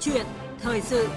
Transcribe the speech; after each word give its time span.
chuyện 0.00 0.26
thời 0.60 0.80
sự. 0.80 1.08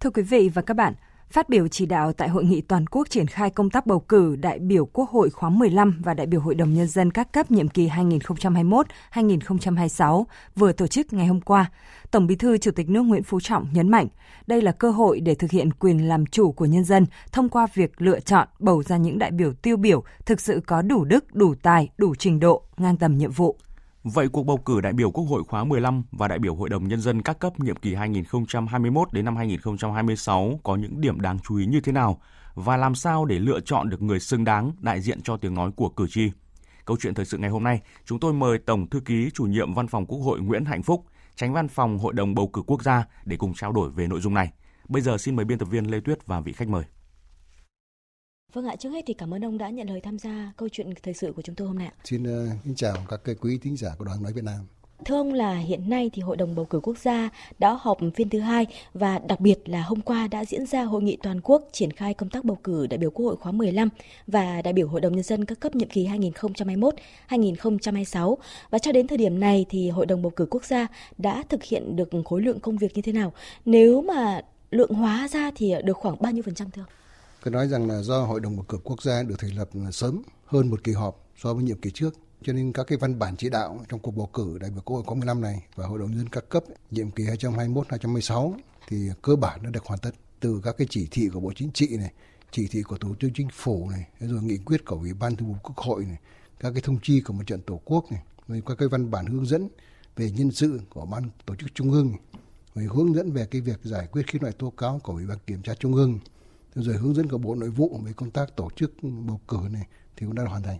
Thưa 0.00 0.10
quý 0.10 0.22
vị 0.22 0.50
và 0.54 0.62
các 0.62 0.74
bạn, 0.74 0.94
Phát 1.30 1.48
biểu 1.48 1.68
chỉ 1.68 1.86
đạo 1.86 2.12
tại 2.12 2.28
hội 2.28 2.44
nghị 2.44 2.60
toàn 2.60 2.86
quốc 2.86 3.10
triển 3.10 3.26
khai 3.26 3.50
công 3.50 3.70
tác 3.70 3.86
bầu 3.86 4.00
cử 4.00 4.36
đại 4.36 4.58
biểu 4.58 4.86
Quốc 4.86 5.10
hội 5.10 5.30
khóa 5.30 5.50
15 5.50 6.00
và 6.04 6.14
đại 6.14 6.26
biểu 6.26 6.40
Hội 6.40 6.54
đồng 6.54 6.74
Nhân 6.74 6.86
dân 6.86 7.10
các 7.10 7.32
cấp 7.32 7.50
nhiệm 7.50 7.68
kỳ 7.68 7.88
2021-2026 7.88 10.24
vừa 10.56 10.72
tổ 10.72 10.86
chức 10.86 11.12
ngày 11.12 11.26
hôm 11.26 11.40
qua, 11.40 11.70
Tổng 12.10 12.26
bí 12.26 12.36
thư 12.36 12.58
Chủ 12.58 12.70
tịch 12.70 12.88
nước 12.88 13.02
Nguyễn 13.02 13.22
Phú 13.22 13.40
Trọng 13.40 13.66
nhấn 13.72 13.88
mạnh 13.88 14.06
đây 14.46 14.62
là 14.62 14.72
cơ 14.72 14.90
hội 14.90 15.20
để 15.20 15.34
thực 15.34 15.50
hiện 15.50 15.72
quyền 15.72 16.08
làm 16.08 16.26
chủ 16.26 16.52
của 16.52 16.66
nhân 16.66 16.84
dân 16.84 17.06
thông 17.32 17.48
qua 17.48 17.66
việc 17.74 18.02
lựa 18.02 18.20
chọn 18.20 18.48
bầu 18.58 18.82
ra 18.82 18.96
những 18.96 19.18
đại 19.18 19.30
biểu 19.30 19.52
tiêu 19.52 19.76
biểu 19.76 20.02
thực 20.26 20.40
sự 20.40 20.60
có 20.66 20.82
đủ 20.82 21.04
đức, 21.04 21.34
đủ 21.34 21.54
tài, 21.62 21.88
đủ 21.98 22.14
trình 22.14 22.40
độ, 22.40 22.62
ngang 22.76 22.96
tầm 22.96 23.18
nhiệm 23.18 23.30
vụ. 23.30 23.56
Vậy 24.04 24.28
cuộc 24.28 24.46
bầu 24.46 24.56
cử 24.56 24.80
đại 24.80 24.92
biểu 24.92 25.10
Quốc 25.10 25.24
hội 25.24 25.42
khóa 25.44 25.64
15 25.64 26.02
và 26.12 26.28
đại 26.28 26.38
biểu 26.38 26.54
Hội 26.54 26.68
đồng 26.68 26.88
Nhân 26.88 27.00
dân 27.00 27.22
các 27.22 27.38
cấp 27.38 27.60
nhiệm 27.60 27.76
kỳ 27.76 27.94
2021 27.94 29.12
đến 29.12 29.24
năm 29.24 29.36
2026 29.36 30.60
có 30.62 30.76
những 30.76 31.00
điểm 31.00 31.20
đáng 31.20 31.38
chú 31.38 31.56
ý 31.56 31.66
như 31.66 31.80
thế 31.80 31.92
nào 31.92 32.20
và 32.54 32.76
làm 32.76 32.94
sao 32.94 33.24
để 33.24 33.38
lựa 33.38 33.60
chọn 33.60 33.88
được 33.90 34.02
người 34.02 34.20
xứng 34.20 34.44
đáng 34.44 34.72
đại 34.78 35.00
diện 35.00 35.22
cho 35.22 35.36
tiếng 35.36 35.54
nói 35.54 35.70
của 35.76 35.88
cử 35.88 36.06
tri? 36.10 36.30
Câu 36.84 36.96
chuyện 37.00 37.14
thời 37.14 37.24
sự 37.24 37.38
ngày 37.38 37.50
hôm 37.50 37.64
nay, 37.64 37.80
chúng 38.04 38.20
tôi 38.20 38.32
mời 38.32 38.58
Tổng 38.58 38.90
Thư 38.90 39.00
ký 39.00 39.30
Chủ 39.34 39.44
nhiệm 39.44 39.74
Văn 39.74 39.86
phòng 39.86 40.06
Quốc 40.06 40.18
hội 40.18 40.40
Nguyễn 40.40 40.64
Hạnh 40.64 40.82
Phúc, 40.82 41.04
Tránh 41.36 41.52
Văn 41.52 41.68
phòng 41.68 41.98
Hội 41.98 42.12
đồng 42.12 42.34
Bầu 42.34 42.48
cử 42.48 42.62
Quốc 42.66 42.82
gia 42.82 43.04
để 43.24 43.36
cùng 43.36 43.54
trao 43.54 43.72
đổi 43.72 43.90
về 43.90 44.06
nội 44.06 44.20
dung 44.20 44.34
này. 44.34 44.52
Bây 44.88 45.02
giờ 45.02 45.18
xin 45.18 45.36
mời 45.36 45.44
biên 45.44 45.58
tập 45.58 45.68
viên 45.70 45.90
Lê 45.90 46.00
Tuyết 46.00 46.26
và 46.26 46.40
vị 46.40 46.52
khách 46.52 46.68
mời. 46.68 46.84
Vâng 48.52 48.66
ạ, 48.66 48.76
trước 48.76 48.90
hết 48.90 49.02
thì 49.06 49.14
cảm 49.14 49.34
ơn 49.34 49.44
ông 49.44 49.58
đã 49.58 49.70
nhận 49.70 49.90
lời 49.90 50.00
tham 50.00 50.18
gia 50.18 50.52
câu 50.56 50.68
chuyện 50.68 50.90
thời 51.02 51.14
sự 51.14 51.32
của 51.36 51.42
chúng 51.42 51.54
tôi 51.54 51.68
hôm 51.68 51.78
nay. 51.78 51.90
Xin 52.04 52.22
uh, 52.22 52.48
kính 52.64 52.74
chào 52.74 52.96
các 53.08 53.20
quý 53.40 53.58
thính 53.62 53.76
giả 53.76 53.88
của 53.98 54.04
Đoàn 54.04 54.22
nói 54.22 54.32
Việt 54.32 54.44
Nam. 54.44 54.66
Thưa 55.04 55.16
ông 55.16 55.32
là 55.32 55.54
hiện 55.54 55.90
nay 55.90 56.10
thì 56.12 56.22
Hội 56.22 56.36
đồng 56.36 56.54
bầu 56.54 56.64
cử 56.64 56.80
quốc 56.82 56.98
gia 56.98 57.28
đã 57.58 57.76
họp 57.80 57.98
phiên 58.14 58.28
thứ 58.28 58.40
hai 58.40 58.66
và 58.94 59.18
đặc 59.18 59.40
biệt 59.40 59.68
là 59.68 59.82
hôm 59.82 60.00
qua 60.00 60.28
đã 60.28 60.44
diễn 60.44 60.66
ra 60.66 60.82
hội 60.82 61.02
nghị 61.02 61.16
toàn 61.22 61.40
quốc 61.40 61.68
triển 61.72 61.92
khai 61.92 62.14
công 62.14 62.30
tác 62.30 62.44
bầu 62.44 62.58
cử 62.64 62.86
đại 62.86 62.98
biểu 62.98 63.10
Quốc 63.10 63.26
hội 63.26 63.36
khóa 63.36 63.52
15 63.52 63.88
và 64.26 64.62
đại 64.62 64.72
biểu 64.72 64.88
Hội 64.88 65.00
đồng 65.00 65.12
nhân 65.12 65.22
dân 65.22 65.44
các 65.44 65.60
cấp 65.60 65.74
nhiệm 65.74 65.88
kỳ 65.88 66.08
2021-2026 67.28 68.36
và 68.70 68.78
cho 68.78 68.92
đến 68.92 69.06
thời 69.06 69.18
điểm 69.18 69.40
này 69.40 69.66
thì 69.68 69.90
Hội 69.90 70.06
đồng 70.06 70.22
bầu 70.22 70.30
cử 70.30 70.46
quốc 70.50 70.64
gia 70.64 70.86
đã 71.18 71.42
thực 71.48 71.64
hiện 71.64 71.96
được 71.96 72.08
khối 72.24 72.42
lượng 72.42 72.60
công 72.60 72.76
việc 72.76 72.96
như 72.96 73.02
thế 73.02 73.12
nào? 73.12 73.32
Nếu 73.64 74.02
mà 74.02 74.40
lượng 74.70 74.94
hóa 74.94 75.28
ra 75.28 75.50
thì 75.54 75.74
được 75.84 75.96
khoảng 75.96 76.16
bao 76.20 76.32
nhiêu 76.32 76.42
phần 76.42 76.54
trăm 76.54 76.70
thưa 76.70 76.82
ông? 76.82 76.88
Tôi 77.44 77.52
nói 77.52 77.68
rằng 77.68 77.88
là 77.88 78.02
do 78.02 78.22
Hội 78.24 78.40
đồng 78.40 78.56
bầu 78.56 78.64
cử 78.68 78.78
quốc 78.84 79.02
gia 79.02 79.22
được 79.22 79.38
thành 79.38 79.56
lập 79.56 79.70
sớm 79.92 80.22
hơn 80.46 80.70
một 80.70 80.84
kỳ 80.84 80.92
họp 80.92 81.26
so 81.36 81.54
với 81.54 81.64
nhiệm 81.64 81.80
kỳ 81.80 81.90
trước, 81.90 82.14
cho 82.42 82.52
nên 82.52 82.72
các 82.72 82.86
cái 82.86 82.98
văn 82.98 83.18
bản 83.18 83.36
chỉ 83.36 83.48
đạo 83.48 83.84
trong 83.88 84.00
cuộc 84.00 84.10
bầu 84.10 84.26
cử 84.26 84.58
đại 84.60 84.70
biểu 84.70 84.80
Quốc 84.80 84.96
hội 84.96 85.04
khóa 85.04 85.14
15 85.14 85.40
này 85.40 85.62
và 85.74 85.86
Hội 85.86 85.98
đồng 85.98 86.10
nhân 86.10 86.18
dân 86.18 86.28
các 86.28 86.48
cấp 86.48 86.64
nhiệm 86.90 87.10
kỳ 87.10 87.24
2021-2016 87.24 88.52
thì 88.88 89.08
cơ 89.22 89.36
bản 89.36 89.62
đã 89.62 89.70
được 89.70 89.84
hoàn 89.84 90.00
tất 90.00 90.10
từ 90.40 90.60
các 90.64 90.74
cái 90.78 90.86
chỉ 90.90 91.08
thị 91.10 91.28
của 91.32 91.40
Bộ 91.40 91.52
Chính 91.56 91.72
trị 91.72 91.96
này, 91.96 92.12
chỉ 92.50 92.68
thị 92.70 92.82
của 92.82 92.98
Thủ 92.98 93.14
tướng 93.20 93.30
Chính 93.34 93.48
phủ 93.52 93.90
này, 93.90 94.06
rồi 94.20 94.42
nghị 94.42 94.56
quyết 94.56 94.84
của 94.84 94.96
Ủy 94.96 95.14
ban 95.14 95.36
Thường 95.36 95.48
vụ 95.48 95.58
Quốc 95.62 95.76
hội 95.76 96.04
này, 96.04 96.18
các 96.60 96.70
cái 96.70 96.82
thông 96.82 96.98
chi 97.02 97.20
của 97.20 97.32
mặt 97.32 97.44
trận 97.46 97.60
Tổ 97.62 97.80
quốc 97.84 98.12
này, 98.12 98.22
rồi 98.48 98.62
các 98.66 98.78
cái 98.78 98.88
văn 98.88 99.10
bản 99.10 99.26
hướng 99.26 99.46
dẫn 99.46 99.68
về 100.16 100.30
nhân 100.30 100.50
sự 100.50 100.80
của 100.90 101.06
ban 101.06 101.30
tổ 101.46 101.54
chức 101.54 101.74
trung 101.74 101.92
ương 101.92 102.14
rồi 102.74 102.84
hướng 102.84 103.14
dẫn 103.14 103.32
về 103.32 103.46
cái 103.46 103.60
việc 103.60 103.80
giải 103.82 104.06
quyết 104.06 104.26
khiếu 104.26 104.42
nại 104.42 104.52
tố 104.52 104.70
cáo 104.70 105.00
của 105.02 105.12
Ủy 105.12 105.26
ban 105.26 105.38
kiểm 105.46 105.62
tra 105.62 105.74
trung 105.74 105.94
ương 105.94 106.18
rồi 106.74 106.96
hướng 106.96 107.14
dẫn 107.14 107.28
của 107.28 107.38
Bộ 107.38 107.54
Nội 107.54 107.70
vụ 107.70 108.00
về 108.04 108.12
công 108.12 108.30
tác 108.30 108.56
tổ 108.56 108.70
chức 108.76 108.92
bầu 109.02 109.40
cử 109.48 109.58
này 109.70 109.86
thì 110.16 110.26
cũng 110.26 110.34
đã 110.34 110.44
hoàn 110.44 110.62
thành. 110.62 110.78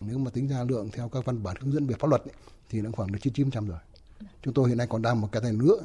Nếu 0.00 0.18
mà 0.18 0.30
tính 0.30 0.48
ra 0.48 0.64
lượng 0.64 0.88
theo 0.92 1.08
các 1.08 1.24
văn 1.24 1.42
bản 1.42 1.56
hướng 1.60 1.72
dẫn 1.72 1.86
về 1.86 1.94
pháp 1.98 2.08
luật 2.08 2.22
ấy, 2.22 2.34
thì 2.70 2.80
nó 2.80 2.90
khoảng 2.92 3.12
được 3.12 3.18
99% 3.22 3.66
rồi. 3.66 3.78
Chúng 4.42 4.54
tôi 4.54 4.68
hiện 4.68 4.78
nay 4.78 4.86
còn 4.86 5.02
đang 5.02 5.20
một 5.20 5.28
cái 5.32 5.42
tài 5.42 5.52
nữa 5.52 5.76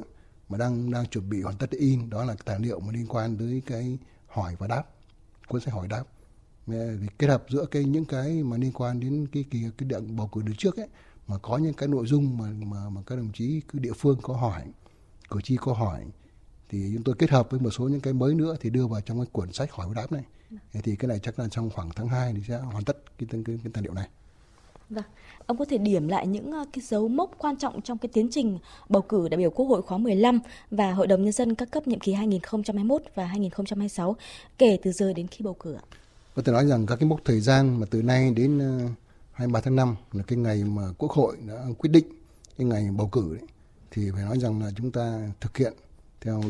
mà 0.50 0.58
đang 0.58 0.92
đang 0.92 1.06
chuẩn 1.06 1.30
bị 1.30 1.42
hoàn 1.42 1.58
tất 1.58 1.70
in 1.72 2.09
đó 2.09 2.24
là 2.26 2.36
tài 2.46 2.59
liệu 2.59 2.80
mà 2.80 2.92
liên 2.94 3.08
quan 3.08 3.38
tới 3.38 3.62
cái 3.66 3.97
hỏi 4.28 4.56
và 4.59 4.68
đáp 4.68 4.84
cuốn 5.47 5.62
sách 5.62 5.74
hỏi 5.74 5.88
đáp 5.88 6.03
vì 6.68 7.08
kết 7.20 7.28
hợp 7.28 7.46
giữa 7.50 7.66
cái 7.66 7.84
những 7.84 8.06
cái 8.06 8.44
mà 8.44 8.58
liên 8.58 8.72
quan 8.72 9.00
đến 9.00 9.28
cái 9.31 9.46
kỳ 9.52 9.64
cái 9.78 9.90
điện 9.90 10.16
bầu 10.16 10.28
cử 10.28 10.42
đợt 10.42 10.53
trước 10.58 10.78
ấy 10.78 10.88
mà 11.28 11.38
có 11.38 11.58
những 11.58 11.74
cái 11.74 11.88
nội 11.90 12.08
dung 12.08 12.38
mà 12.38 12.46
mà 12.66 12.90
mà 12.90 13.02
các 13.06 13.16
đồng 13.16 13.31
chí 13.34 13.62
cứ 13.68 13.80
địa 13.80 13.94
phương 13.94 14.20
có 14.22 14.34
hỏi 14.34 14.64
cử 15.30 15.42
tri 15.42 15.58
có 15.58 15.74
hỏi 15.74 16.06
thì 16.69 16.91
chúng 16.94 17.03
tôi 17.03 17.16
kết 17.19 17.29
hợp 17.29 17.51
với 17.51 17.59
một 17.59 17.69
số 17.69 17.83
những 17.88 18.01
cái 18.01 18.13
mới 18.13 18.35
nữa 18.35 18.55
thì 18.59 18.69
đưa 18.69 18.88
vào 18.88 19.01
trong 19.01 19.17
cái 19.17 19.28
cuốn 19.31 19.53
sách 19.53 19.72
hỏi 19.72 19.88
đáp 19.95 20.11
này 20.11 20.23
thế 20.73 20.81
thì 20.83 20.95
cái 20.95 21.07
này 21.07 21.19
chắc 21.19 21.39
là 21.39 21.47
trong 21.51 21.69
khoảng 21.69 21.89
tháng 21.95 22.07
2 22.07 22.33
thì 22.33 22.41
sẽ 22.47 22.57
hoàn 22.57 22.83
tất 22.83 22.97
cái, 23.17 23.28
cái, 23.31 23.41
cái, 23.45 23.59
cái 23.63 23.72
tài 23.73 23.83
liệu 23.83 23.94
này 23.94 24.07
Vâng. 24.89 25.03
Ông 25.45 25.57
có 25.57 25.66
thể 25.66 25.78
điểm 25.78 26.07
lại 26.07 26.28
những 26.28 26.51
ờ, 26.51 26.66
cái 26.73 26.83
dấu 26.88 27.07
mốc 27.07 27.31
quan 27.38 27.57
trọng 27.57 27.81
trong 27.81 27.97
cái 27.97 28.09
tiến 28.13 28.28
trình 28.31 28.59
bầu 28.89 29.01
cử 29.01 29.28
đại 29.28 29.38
biểu 29.38 29.50
Quốc 29.50 29.66
hội 29.66 29.81
khóa 29.81 29.97
15 29.97 30.39
và 30.72 30.91
Hội 30.91 31.07
đồng 31.07 31.23
Nhân 31.23 31.31
dân 31.31 31.55
các 31.55 31.72
cấp 31.72 31.88
nhiệm 31.88 32.00
kỳ 32.00 32.13
2021 32.13 33.01
và 33.16 33.25
2026 33.25 34.16
kể 34.57 34.78
từ 34.84 34.91
giờ 34.91 35.13
đến 35.13 35.28
khi 35.28 35.44
bầu 35.44 35.53
cử? 35.53 35.78
Có 36.35 36.41
thể 36.41 36.51
nói 36.51 36.66
rằng 36.66 36.85
các 36.85 36.95
cái 36.95 37.09
mốc 37.09 37.19
thời 37.25 37.39
gian 37.39 37.79
mà 37.79 37.88
từ 37.89 38.01
nay 38.01 38.31
đến 38.35 38.59
23 39.31 39.59
ờ, 39.59 39.61
tháng 39.61 39.75
5 39.75 39.95
là 40.11 40.23
cái 40.28 40.38
ngày 40.38 40.63
mà 40.63 40.84
Quốc 40.97 41.11
hội 41.11 41.38
đã 41.47 41.66
quyết 41.78 41.89
định 41.89 42.05
cái 42.57 42.67
ngày 42.67 42.89
bầu 42.97 43.07
cử 43.07 43.35
đấy, 43.39 43.47
thì 43.91 44.11
phải 44.11 44.23
nói 44.23 44.39
rằng 44.39 44.61
là 44.61 44.72
chúng 44.78 44.91
ta 44.91 45.19
thực 45.41 45.57
hiện 45.57 45.73
theo, 46.22 46.41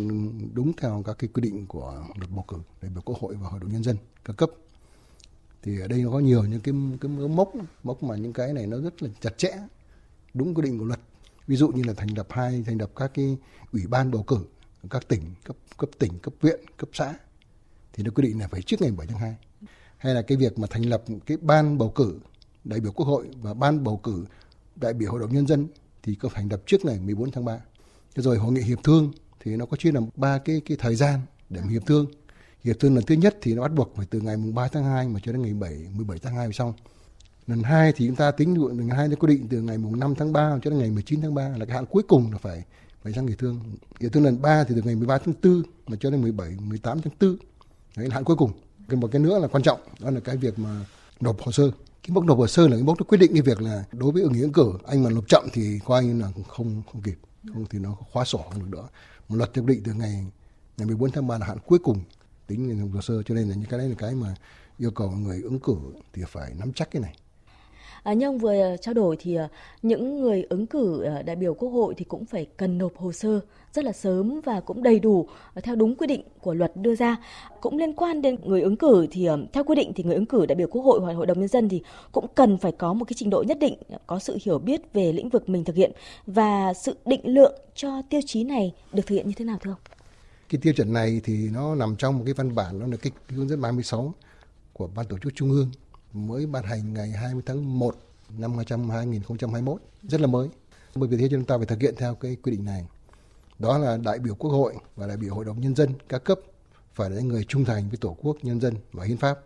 đúng 0.53 0.73
theo 0.77 1.03
các 1.05 1.15
cái 1.19 1.29
quy 1.33 1.41
định 1.41 1.65
của 1.67 2.05
luật 2.15 2.31
bầu 2.31 2.45
cử, 2.47 2.57
đại 2.81 2.91
biểu 2.91 3.01
quốc 3.01 3.17
hội 3.19 3.35
và 3.35 3.49
hội 3.49 3.59
đồng 3.59 3.71
nhân 3.71 3.83
dân 3.83 3.97
các 4.25 4.37
cấp. 4.37 4.49
Thì 5.61 5.79
ở 5.79 5.87
đây 5.87 5.99
nó 5.99 6.11
có 6.11 6.19
nhiều 6.19 6.43
những 6.43 6.59
cái 6.59 6.73
cái 7.01 7.09
mốc 7.09 7.53
mốc 7.83 8.03
mà 8.03 8.15
những 8.15 8.33
cái 8.33 8.53
này 8.53 8.67
nó 8.67 8.77
rất 8.77 9.03
là 9.03 9.09
chặt 9.21 9.37
chẽ, 9.37 9.51
đúng 10.33 10.53
quy 10.53 10.61
định 10.61 10.79
của 10.79 10.85
luật. 10.85 10.99
Ví 11.47 11.55
dụ 11.55 11.69
như 11.69 11.83
là 11.83 11.93
thành 11.93 12.17
lập 12.17 12.27
hai, 12.29 12.63
thành 12.65 12.77
lập 12.77 12.91
các 12.95 13.11
cái 13.13 13.37
ủy 13.73 13.87
ban 13.87 14.11
bầu 14.11 14.23
cử 14.23 14.37
các 14.89 15.07
tỉnh, 15.07 15.21
cấp 15.43 15.55
cấp 15.77 15.89
tỉnh, 15.99 16.19
cấp 16.19 16.33
huyện, 16.41 16.59
cấp 16.77 16.89
xã, 16.93 17.13
thì 17.93 18.03
nó 18.03 18.11
quy 18.11 18.23
định 18.23 18.39
là 18.39 18.47
phải 18.47 18.61
trước 18.61 18.81
ngày 18.81 18.91
7 18.91 19.07
tháng 19.07 19.19
2 19.19 19.35
hay 19.97 20.13
là 20.13 20.21
cái 20.21 20.37
việc 20.37 20.59
mà 20.59 20.67
thành 20.69 20.81
lập 20.81 21.03
cái 21.25 21.37
ban 21.37 21.77
bầu 21.77 21.89
cử 21.89 22.19
đại 22.63 22.79
biểu 22.79 22.91
quốc 22.91 23.05
hội 23.05 23.27
và 23.41 23.53
ban 23.53 23.83
bầu 23.83 23.97
cử 23.97 24.25
đại 24.75 24.93
biểu 24.93 25.11
hội 25.11 25.19
đồng 25.19 25.33
nhân 25.33 25.47
dân 25.47 25.67
thì 26.03 26.15
có 26.15 26.29
thành 26.33 26.51
lập 26.51 26.61
trước 26.65 26.85
ngày 26.85 26.99
14 26.99 27.31
tháng 27.31 27.45
3 27.45 27.59
rồi 28.15 28.37
hội 28.37 28.51
nghị 28.51 28.61
hiệp 28.61 28.83
thương 28.83 29.11
thì 29.47 29.55
nó 29.55 29.65
có 29.65 29.77
chia 29.77 29.91
làm 29.91 30.09
ba 30.15 30.37
cái 30.37 30.61
cái 30.65 30.77
thời 30.79 30.95
gian 30.95 31.19
để 31.49 31.61
mà 31.61 31.67
hiệp 31.67 31.85
thương. 31.85 32.05
Hiệp 32.63 32.79
thương 32.79 32.95
lần 32.95 33.03
thứ 33.05 33.15
nhất 33.15 33.37
thì 33.41 33.53
nó 33.53 33.61
bắt 33.61 33.73
buộc 33.73 33.93
phải 33.95 34.05
từ 34.09 34.21
ngày 34.21 34.37
mùng 34.37 34.55
3 34.55 34.67
tháng 34.67 34.83
2 34.83 35.07
mà 35.07 35.19
cho 35.23 35.31
đến 35.31 35.41
ngày 35.41 35.53
7 35.53 35.87
17 35.93 36.19
tháng 36.19 36.35
2 36.35 36.53
xong. 36.53 36.73
Lần 37.47 37.63
hai 37.63 37.93
thì 37.95 38.07
chúng 38.07 38.15
ta 38.15 38.31
tính 38.31 38.57
lượng 38.57 38.77
lần 38.77 38.89
hai 38.89 39.07
nó 39.07 39.15
quy 39.15 39.27
định 39.27 39.47
từ 39.49 39.61
ngày 39.61 39.77
mùng 39.77 39.99
5 39.99 40.15
tháng 40.15 40.33
3 40.33 40.59
cho 40.63 40.69
đến 40.69 40.79
ngày 40.79 40.89
19 40.89 41.21
tháng 41.21 41.35
3 41.35 41.49
là 41.49 41.65
cái 41.65 41.75
hạn 41.75 41.85
cuối 41.85 42.03
cùng 42.07 42.31
là 42.31 42.37
phải 42.37 42.63
phải 43.03 43.13
sang 43.13 43.27
hiệp 43.27 43.37
thương. 43.37 43.59
Hiệp 43.99 44.13
thương 44.13 44.23
lần 44.23 44.41
3 44.41 44.63
thì 44.63 44.75
từ 44.75 44.81
ngày 44.81 44.95
13 44.95 45.17
tháng 45.17 45.35
4 45.43 45.61
mà 45.87 45.97
cho 45.99 46.09
đến 46.09 46.21
17 46.21 46.49
18 46.59 47.01
tháng 47.01 47.13
4 47.19 47.37
đấy 47.95 48.07
là 48.07 48.15
hạn 48.15 48.23
cuối 48.23 48.35
cùng. 48.35 48.51
Cái 48.89 48.99
một 48.99 49.07
cái 49.11 49.19
nữa 49.19 49.39
là 49.39 49.47
quan 49.47 49.63
trọng, 49.63 49.79
đó 49.99 50.09
là 50.11 50.19
cái 50.19 50.37
việc 50.37 50.59
mà 50.59 50.85
nộp 51.19 51.41
hồ 51.41 51.51
sơ. 51.51 51.71
Cái 52.03 52.13
mức 52.13 52.25
nộp 52.25 52.37
hồ 52.37 52.47
sơ 52.47 52.67
là 52.67 52.75
cái 52.75 52.83
mức 52.83 52.93
nó 52.99 53.05
quyết 53.07 53.17
định 53.17 53.33
cái 53.33 53.41
việc 53.41 53.61
là 53.61 53.83
đối 53.91 54.11
với 54.11 54.21
ứng 54.21 54.41
ứng 54.41 54.53
cử, 54.53 54.73
anh 54.87 55.03
mà 55.03 55.09
nộp 55.09 55.27
chậm 55.27 55.47
thì 55.53 55.79
coi 55.85 56.05
như 56.05 56.21
là 56.21 56.31
không 56.47 56.81
không 56.91 57.01
kịp, 57.01 57.17
không 57.53 57.65
thì 57.69 57.79
nó 57.79 57.97
khóa 58.11 58.25
sổ 58.25 58.45
không 58.53 58.59
được 58.59 58.77
nữa 58.77 58.87
một 59.27 59.35
luật 59.35 59.55
hiệp 59.55 59.65
định 59.65 59.81
từ 59.83 59.93
ngày 59.93 60.25
ngày 60.77 60.87
14 60.87 61.11
tháng 61.11 61.27
3 61.27 61.37
là 61.37 61.45
hạn 61.45 61.57
cuối 61.65 61.79
cùng 61.79 62.01
tính 62.47 62.79
nộp 62.79 62.93
hồ 62.93 63.01
sơ. 63.01 63.23
Cho 63.23 63.35
nên 63.35 63.49
là 63.49 63.55
những 63.55 63.69
cái 63.69 63.79
đấy 63.79 63.89
là 63.89 63.95
cái 63.97 64.15
mà 64.15 64.35
yêu 64.77 64.91
cầu 64.91 65.11
người 65.11 65.41
ứng 65.41 65.59
cử 65.59 65.75
thì 66.13 66.23
phải 66.27 66.53
nắm 66.53 66.73
chắc 66.73 66.91
cái 66.91 67.01
này. 67.01 67.15
À, 68.03 68.13
như 68.13 68.25
ông 68.25 68.37
vừa 68.37 68.61
ờ, 68.61 68.77
trao 68.77 68.93
đổi 68.93 69.17
thì 69.19 69.35
ờ, 69.35 69.47
những 69.81 70.21
người 70.21 70.45
ứng 70.49 70.67
cử 70.67 71.05
đại 71.25 71.35
biểu 71.35 71.53
quốc 71.53 71.69
hội 71.69 71.93
thì 71.97 72.05
cũng 72.05 72.25
phải 72.25 72.45
cần 72.57 72.77
nộp 72.77 72.97
hồ 72.97 73.11
sơ 73.11 73.39
rất 73.73 73.85
là 73.85 73.91
sớm 73.91 74.41
và 74.45 74.59
cũng 74.59 74.83
đầy 74.83 74.99
đủ 74.99 75.27
theo 75.63 75.75
đúng 75.75 75.95
quy 75.95 76.07
định 76.07 76.21
của 76.41 76.53
luật 76.53 76.71
đưa 76.75 76.95
ra. 76.95 77.15
Cũng 77.61 77.77
liên 77.77 77.93
quan 77.93 78.21
đến 78.21 78.37
người 78.43 78.61
ứng 78.61 78.75
cử 78.75 79.07
thì 79.11 79.27
theo 79.53 79.63
quy 79.63 79.75
định 79.75 79.91
thì 79.95 80.03
người 80.03 80.15
ứng 80.15 80.25
cử 80.25 80.45
đại 80.45 80.55
biểu 80.55 80.67
quốc 80.67 80.81
hội 80.81 80.99
hoặc 80.99 81.13
hội 81.13 81.25
đồng 81.25 81.39
nhân 81.39 81.47
dân 81.47 81.69
thì 81.69 81.81
cũng 82.11 82.25
cần 82.35 82.57
phải 82.57 82.71
có 82.71 82.93
một 82.93 83.05
cái 83.05 83.13
trình 83.17 83.29
độ 83.29 83.43
nhất 83.47 83.57
định, 83.59 83.77
có 84.07 84.19
sự 84.19 84.37
hiểu 84.43 84.59
biết 84.59 84.93
về 84.93 85.13
lĩnh 85.13 85.29
vực 85.29 85.49
mình 85.49 85.63
thực 85.63 85.75
hiện 85.75 85.91
và 86.27 86.73
sự 86.73 86.97
định 87.05 87.21
lượng 87.23 87.53
cho 87.75 88.01
tiêu 88.09 88.21
chí 88.25 88.43
này 88.43 88.73
được 88.93 89.03
thực 89.07 89.15
hiện 89.15 89.27
như 89.27 89.33
thế 89.37 89.45
nào 89.45 89.57
thưa 89.61 89.71
ông? 89.71 89.79
Cái 90.49 90.61
tiêu 90.61 90.73
chuẩn 90.73 90.93
này 90.93 91.21
thì 91.23 91.49
nó 91.53 91.75
nằm 91.75 91.95
trong 91.95 92.17
một 92.17 92.23
cái 92.25 92.33
văn 92.33 92.55
bản 92.55 92.79
nó 92.79 92.87
là 92.87 92.97
cái 92.97 93.11
hướng 93.29 93.49
dẫn 93.49 93.61
36 93.61 94.13
của 94.73 94.89
ban 94.95 95.05
tổ 95.05 95.17
chức 95.17 95.35
trung 95.35 95.51
ương 95.51 95.71
mới 96.13 96.45
ban 96.45 96.63
hành 96.63 96.93
ngày 96.93 97.09
20 97.09 97.43
tháng 97.45 97.79
1 97.79 97.95
năm 98.37 98.57
2021 98.89 99.81
rất 100.03 100.21
là 100.21 100.27
mới. 100.27 100.49
Bởi 100.95 101.09
vì 101.09 101.17
thế 101.17 101.27
chúng 101.31 101.45
ta 101.45 101.57
phải 101.57 101.65
thực 101.65 101.81
hiện 101.81 101.95
theo 101.97 102.15
cái 102.15 102.35
quy 102.35 102.51
định 102.51 102.65
này. 102.65 102.85
Đó 103.59 103.77
là 103.77 103.97
đại 103.97 104.19
biểu 104.19 104.35
quốc 104.35 104.51
hội 104.51 104.73
và 104.95 105.07
đại 105.07 105.17
biểu 105.17 105.35
hội 105.35 105.45
đồng 105.45 105.61
nhân 105.61 105.75
dân 105.75 105.93
các 106.09 106.23
cấp 106.23 106.39
phải 106.93 107.09
là 107.09 107.15
những 107.15 107.27
người 107.27 107.43
trung 107.43 107.65
thành 107.65 107.89
với 107.89 107.97
tổ 107.97 108.17
quốc, 108.21 108.37
nhân 108.41 108.61
dân 108.61 108.75
và 108.93 109.05
hiến 109.05 109.17
pháp, 109.17 109.39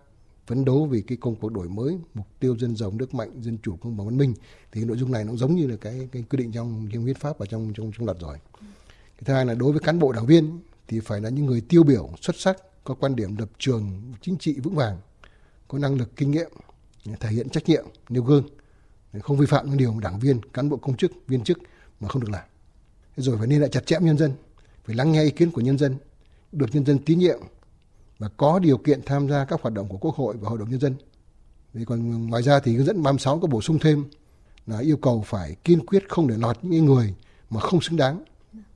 phấn 0.47 0.65
đấu 0.65 0.85
vì 0.85 1.01
cái 1.01 1.17
công 1.21 1.35
cuộc 1.35 1.51
đổi 1.51 1.69
mới, 1.69 1.97
mục 2.13 2.27
tiêu 2.39 2.57
dân 2.57 2.75
giàu, 2.75 2.91
nước 2.91 3.13
mạnh, 3.13 3.41
dân 3.41 3.57
chủ, 3.63 3.77
công 3.81 3.97
bằng, 3.97 4.07
văn 4.07 4.17
minh. 4.17 4.33
Thì 4.71 4.85
nội 4.85 4.97
dung 4.97 5.11
này 5.11 5.23
nó 5.23 5.35
giống 5.35 5.55
như 5.55 5.67
là 5.67 5.75
cái 5.81 6.09
cái 6.11 6.23
quy 6.29 6.37
định 6.37 6.51
trong 6.51 6.89
trong 6.93 7.05
hiến 7.05 7.15
pháp 7.15 7.37
và 7.37 7.45
trong 7.45 7.73
trong 7.73 7.91
trong 7.97 8.05
luật 8.05 8.19
rồi. 8.19 8.37
Cái 9.17 9.23
thứ 9.25 9.33
hai 9.33 9.45
là 9.45 9.53
đối 9.53 9.71
với 9.71 9.81
cán 9.81 9.99
bộ 9.99 10.11
đảng 10.11 10.25
viên 10.25 10.59
thì 10.87 10.99
phải 10.99 11.21
là 11.21 11.29
những 11.29 11.45
người 11.45 11.61
tiêu 11.61 11.83
biểu, 11.83 12.09
xuất 12.21 12.35
sắc, 12.35 12.57
có 12.83 12.93
quan 12.93 13.15
điểm 13.15 13.37
lập 13.37 13.49
trường 13.57 14.13
chính 14.21 14.37
trị 14.37 14.59
vững 14.59 14.75
vàng 14.75 14.97
có 15.71 15.77
năng 15.77 15.95
lực 15.95 16.15
kinh 16.15 16.31
nghiệm 16.31 16.49
thể 17.19 17.29
hiện 17.29 17.49
trách 17.49 17.69
nhiệm, 17.69 17.85
nêu 18.09 18.23
gương, 18.23 18.43
không 19.21 19.37
vi 19.37 19.45
phạm 19.45 19.69
những 19.69 19.77
điều 19.77 19.99
đảng 19.99 20.19
viên, 20.19 20.41
cán 20.53 20.69
bộ 20.69 20.77
công 20.77 20.97
chức, 20.97 21.11
viên 21.27 21.43
chức 21.43 21.59
mà 21.99 22.09
không 22.09 22.21
được 22.21 22.29
làm. 22.31 22.43
Rồi 23.17 23.37
phải 23.37 23.47
nên 23.47 23.61
lại 23.61 23.69
chặt 23.69 23.85
chẽ 23.85 23.97
nhân 24.01 24.17
dân, 24.17 24.33
phải 24.85 24.95
lắng 24.95 25.11
nghe 25.11 25.23
ý 25.23 25.31
kiến 25.31 25.51
của 25.51 25.61
nhân 25.61 25.77
dân, 25.77 25.95
được 26.51 26.65
nhân 26.73 26.85
dân 26.85 26.99
tín 27.05 27.19
nhiệm 27.19 27.39
và 28.19 28.29
có 28.37 28.59
điều 28.59 28.77
kiện 28.77 29.01
tham 29.05 29.29
gia 29.29 29.45
các 29.45 29.61
hoạt 29.61 29.73
động 29.73 29.87
của 29.89 29.97
Quốc 29.97 30.15
hội 30.15 30.35
và 30.41 30.49
Hội 30.49 30.59
đồng 30.59 30.69
Nhân 30.69 30.79
dân. 30.79 30.95
Vì 31.73 31.85
còn 31.85 32.29
ngoài 32.29 32.43
ra 32.43 32.59
thì 32.59 32.75
hướng 32.75 32.85
dẫn 32.85 33.03
36 33.03 33.39
có 33.39 33.47
bổ 33.47 33.61
sung 33.61 33.79
thêm 33.79 34.05
là 34.67 34.79
yêu 34.79 34.97
cầu 34.97 35.23
phải 35.27 35.55
kiên 35.63 35.85
quyết 35.85 36.09
không 36.09 36.27
để 36.27 36.35
lọt 36.37 36.57
những 36.61 36.85
người 36.85 37.15
mà 37.49 37.59
không 37.59 37.81
xứng 37.81 37.97
đáng, 37.97 38.23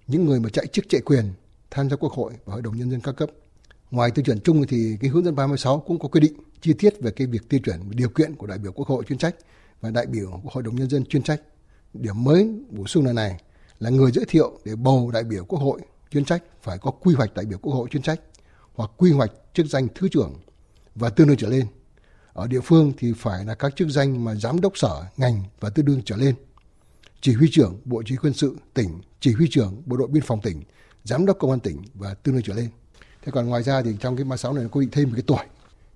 những 0.07 0.25
người 0.25 0.39
mà 0.39 0.49
chạy 0.49 0.67
chức 0.67 0.85
chạy 0.89 1.01
quyền 1.01 1.25
tham 1.71 1.89
gia 1.89 1.95
Quốc 1.95 2.11
hội 2.11 2.33
và 2.45 2.53
Hội 2.53 2.61
đồng 2.61 2.77
Nhân 2.77 2.91
dân 2.91 3.01
các 3.01 3.11
cấp. 3.11 3.29
Ngoài 3.91 4.11
tiêu 4.11 4.25
chuẩn 4.25 4.39
chung 4.39 4.65
thì 4.67 4.97
cái 5.01 5.09
hướng 5.09 5.25
dẫn 5.25 5.35
36 5.35 5.79
cũng 5.79 5.99
có 5.99 6.07
quy 6.07 6.19
định 6.19 6.33
chi 6.65 6.73
tiết 6.73 7.01
về 7.01 7.11
cái 7.11 7.27
việc 7.27 7.49
tiêu 7.49 7.59
chuẩn 7.63 7.91
điều 7.91 8.09
kiện 8.09 8.35
của 8.35 8.47
đại 8.47 8.57
biểu 8.57 8.71
Quốc 8.71 8.87
hội 8.87 9.03
chuyên 9.07 9.17
trách 9.17 9.35
và 9.81 9.89
đại 9.89 10.05
biểu 10.05 10.39
của 10.43 10.49
Hội 10.51 10.63
đồng 10.63 10.75
Nhân 10.75 10.89
dân 10.89 11.05
chuyên 11.05 11.23
trách. 11.23 11.41
Điểm 11.93 12.23
mới 12.23 12.49
bổ 12.69 12.87
sung 12.87 13.05
lần 13.05 13.15
này 13.15 13.41
là 13.79 13.89
người 13.89 14.11
giới 14.11 14.25
thiệu 14.27 14.59
để 14.65 14.75
bầu 14.75 15.11
đại 15.11 15.23
biểu 15.23 15.45
Quốc 15.45 15.59
hội 15.59 15.81
chuyên 16.11 16.25
trách 16.25 16.43
phải 16.61 16.77
có 16.77 16.91
quy 16.91 17.15
hoạch 17.15 17.33
đại 17.33 17.45
biểu 17.45 17.57
Quốc 17.57 17.73
hội 17.73 17.89
chuyên 17.89 18.03
trách 18.03 18.21
hoặc 18.73 18.91
quy 18.97 19.11
hoạch 19.11 19.31
chức 19.53 19.65
danh 19.65 19.87
thứ 19.95 20.07
trưởng 20.11 20.33
và 20.95 21.09
tương 21.09 21.27
đương 21.27 21.37
trở 21.37 21.49
lên. 21.49 21.65
Ở 22.33 22.47
địa 22.47 22.61
phương 22.61 22.93
thì 22.97 23.13
phải 23.17 23.45
là 23.45 23.55
các 23.55 23.75
chức 23.75 23.89
danh 23.89 24.25
mà 24.25 24.35
giám 24.35 24.61
đốc 24.61 24.77
sở, 24.77 25.03
ngành 25.17 25.43
và 25.59 25.69
tương 25.69 25.85
đương 25.85 26.01
trở 26.05 26.17
lên. 26.17 26.35
Chỉ 27.21 27.33
huy 27.33 27.47
trưởng 27.51 27.81
Bộ 27.85 28.03
Chỉ 28.05 28.15
huy 28.15 28.19
quân 28.21 28.33
sự 28.33 28.57
tỉnh, 28.73 29.01
chỉ 29.19 29.31
huy 29.33 29.47
trưởng 29.51 29.81
Bộ 29.85 29.97
đội 29.97 30.07
biên 30.07 30.23
phòng 30.23 30.41
tỉnh, 30.41 30.63
giám 31.03 31.25
đốc 31.25 31.39
công 31.39 31.51
an 31.51 31.59
tỉnh 31.59 31.81
và 31.93 32.13
tương 32.13 32.35
đương 32.35 32.43
trở 32.45 32.53
lên. 32.53 32.69
Thế 33.23 33.31
còn 33.31 33.47
ngoài 33.47 33.63
ra 33.63 33.81
thì 33.81 33.91
trong 33.99 34.15
cái 34.15 34.23
36 34.23 34.53
này 34.53 34.63
nó 34.63 34.69
quy 34.69 34.85
định 34.85 34.91
thêm 34.91 35.09
một 35.09 35.13
cái 35.15 35.23
tuổi. 35.27 35.54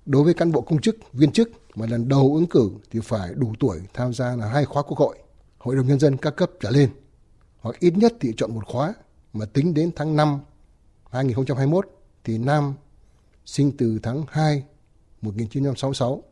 Đối 0.09 0.23
với 0.23 0.33
cán 0.33 0.51
bộ 0.51 0.61
công 0.61 0.81
chức, 0.81 0.95
viên 1.13 1.31
chức 1.31 1.51
mà 1.75 1.85
lần 1.85 2.09
đầu 2.09 2.35
ứng 2.35 2.47
cử 2.47 2.71
thì 2.91 2.99
phải 3.03 3.33
đủ 3.35 3.53
tuổi 3.59 3.79
tham 3.93 4.13
gia 4.13 4.35
là 4.35 4.47
hai 4.47 4.65
khóa 4.65 4.83
quốc 4.83 4.97
hội, 4.97 5.17
hội 5.57 5.75
đồng 5.75 5.87
nhân 5.87 5.99
dân 5.99 6.17
các 6.17 6.35
cấp 6.35 6.51
trở 6.59 6.69
lên. 6.69 6.89
Hoặc 7.59 7.75
ít 7.79 7.93
nhất 7.97 8.13
thì 8.19 8.33
chọn 8.37 8.53
một 8.53 8.65
khóa 8.65 8.93
mà 9.33 9.45
tính 9.45 9.73
đến 9.73 9.91
tháng 9.95 10.15
5 10.15 10.39
2021 11.11 11.89
thì 12.23 12.37
nam 12.37 12.73
sinh 13.45 13.71
từ 13.77 13.99
tháng 14.03 14.23
2 14.29 14.63
1966 15.21 16.23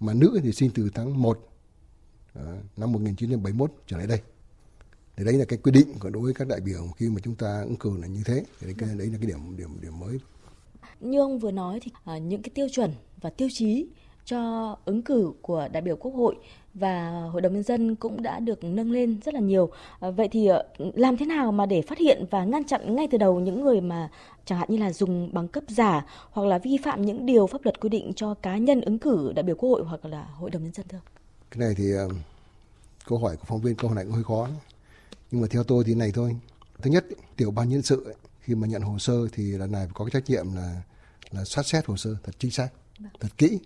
mà 0.00 0.14
nữ 0.14 0.40
thì 0.42 0.52
sinh 0.52 0.70
từ 0.74 0.90
tháng 0.94 1.22
1 1.22 1.48
à, 2.34 2.42
năm 2.76 2.92
1971 2.92 3.72
trở 3.86 3.96
lại 3.96 4.06
đây. 4.06 4.20
Thì 5.16 5.24
đấy 5.24 5.34
là 5.34 5.44
cái 5.44 5.58
quy 5.58 5.72
định 5.72 5.98
của 6.00 6.10
đối 6.10 6.22
với 6.22 6.34
các 6.34 6.48
đại 6.48 6.60
biểu 6.60 6.88
khi 6.96 7.08
mà 7.08 7.20
chúng 7.24 7.34
ta 7.34 7.60
ứng 7.60 7.76
cử 7.76 7.96
là 7.96 8.06
như 8.06 8.22
thế. 8.24 8.44
Thì 8.60 8.66
đấy, 8.66 8.74
cái, 8.78 8.88
đấy 8.98 9.06
là 9.06 9.18
cái 9.18 9.26
điểm 9.26 9.56
điểm 9.56 9.80
điểm 9.80 9.98
mới. 9.98 10.18
Như 11.00 11.20
ông 11.20 11.38
vừa 11.38 11.50
nói 11.50 11.78
thì 11.82 11.92
à, 12.04 12.18
những 12.18 12.42
cái 12.42 12.50
tiêu 12.54 12.68
chuẩn 12.68 12.90
và 13.20 13.30
tiêu 13.30 13.48
chí 13.52 13.86
cho 14.24 14.76
ứng 14.84 15.02
cử 15.02 15.32
của 15.42 15.68
đại 15.72 15.82
biểu 15.82 15.96
Quốc 15.96 16.12
hội 16.12 16.34
và 16.74 17.10
Hội 17.32 17.40
đồng 17.40 17.52
Nhân 17.52 17.62
dân 17.62 17.96
cũng 17.96 18.22
đã 18.22 18.38
được 18.38 18.64
nâng 18.64 18.92
lên 18.92 19.20
rất 19.24 19.34
là 19.34 19.40
nhiều. 19.40 19.70
À, 20.00 20.10
vậy 20.10 20.28
thì 20.32 20.46
à, 20.46 20.58
làm 20.78 21.16
thế 21.16 21.26
nào 21.26 21.52
mà 21.52 21.66
để 21.66 21.82
phát 21.82 21.98
hiện 21.98 22.24
và 22.30 22.44
ngăn 22.44 22.64
chặn 22.64 22.96
ngay 22.96 23.08
từ 23.10 23.18
đầu 23.18 23.40
những 23.40 23.60
người 23.64 23.80
mà 23.80 24.10
chẳng 24.44 24.58
hạn 24.58 24.68
như 24.70 24.78
là 24.78 24.92
dùng 24.92 25.30
bằng 25.32 25.48
cấp 25.48 25.64
giả 25.68 26.06
hoặc 26.30 26.46
là 26.46 26.58
vi 26.58 26.76
phạm 26.84 27.02
những 27.02 27.26
điều 27.26 27.46
pháp 27.46 27.64
luật 27.64 27.80
quy 27.80 27.88
định 27.88 28.12
cho 28.16 28.34
cá 28.34 28.56
nhân 28.56 28.80
ứng 28.80 28.98
cử 28.98 29.32
đại 29.36 29.42
biểu 29.42 29.56
Quốc 29.56 29.70
hội 29.70 29.84
hoặc 29.84 30.04
là 30.04 30.24
Hội 30.34 30.50
đồng 30.50 30.62
Nhân 30.62 30.72
dân 30.72 30.86
thưa 30.88 31.00
Cái 31.50 31.58
này 31.58 31.74
thì 31.76 31.84
à, 31.92 32.04
câu 33.06 33.18
hỏi 33.18 33.36
của 33.36 33.44
phóng 33.46 33.60
viên 33.60 33.74
câu 33.74 33.88
hỏi 33.88 33.94
này 33.94 34.04
cũng 34.04 34.14
hơi 34.14 34.24
khó. 34.24 34.48
Nhưng 35.30 35.40
mà 35.40 35.48
theo 35.50 35.64
tôi 35.64 35.84
thì 35.86 35.94
này 35.94 36.12
thôi. 36.14 36.36
Thứ 36.82 36.90
nhất, 36.90 37.06
tiểu 37.36 37.50
ban 37.50 37.68
nhân 37.68 37.82
sự 37.82 38.04
ấy, 38.04 38.14
khi 38.42 38.54
mà 38.54 38.66
nhận 38.66 38.82
hồ 38.82 38.98
sơ 38.98 39.28
thì 39.32 39.42
lần 39.42 39.72
này 39.72 39.88
có 39.94 40.04
cái 40.04 40.10
trách 40.10 40.30
nhiệm 40.30 40.54
là 40.54 40.82
là 41.30 41.44
sát 41.44 41.66
xét 41.66 41.86
hồ 41.86 41.96
sơ 41.96 42.16
thật 42.22 42.32
chính 42.38 42.50
xác, 42.50 42.68
thật 43.20 43.28
kỹ. 43.38 43.58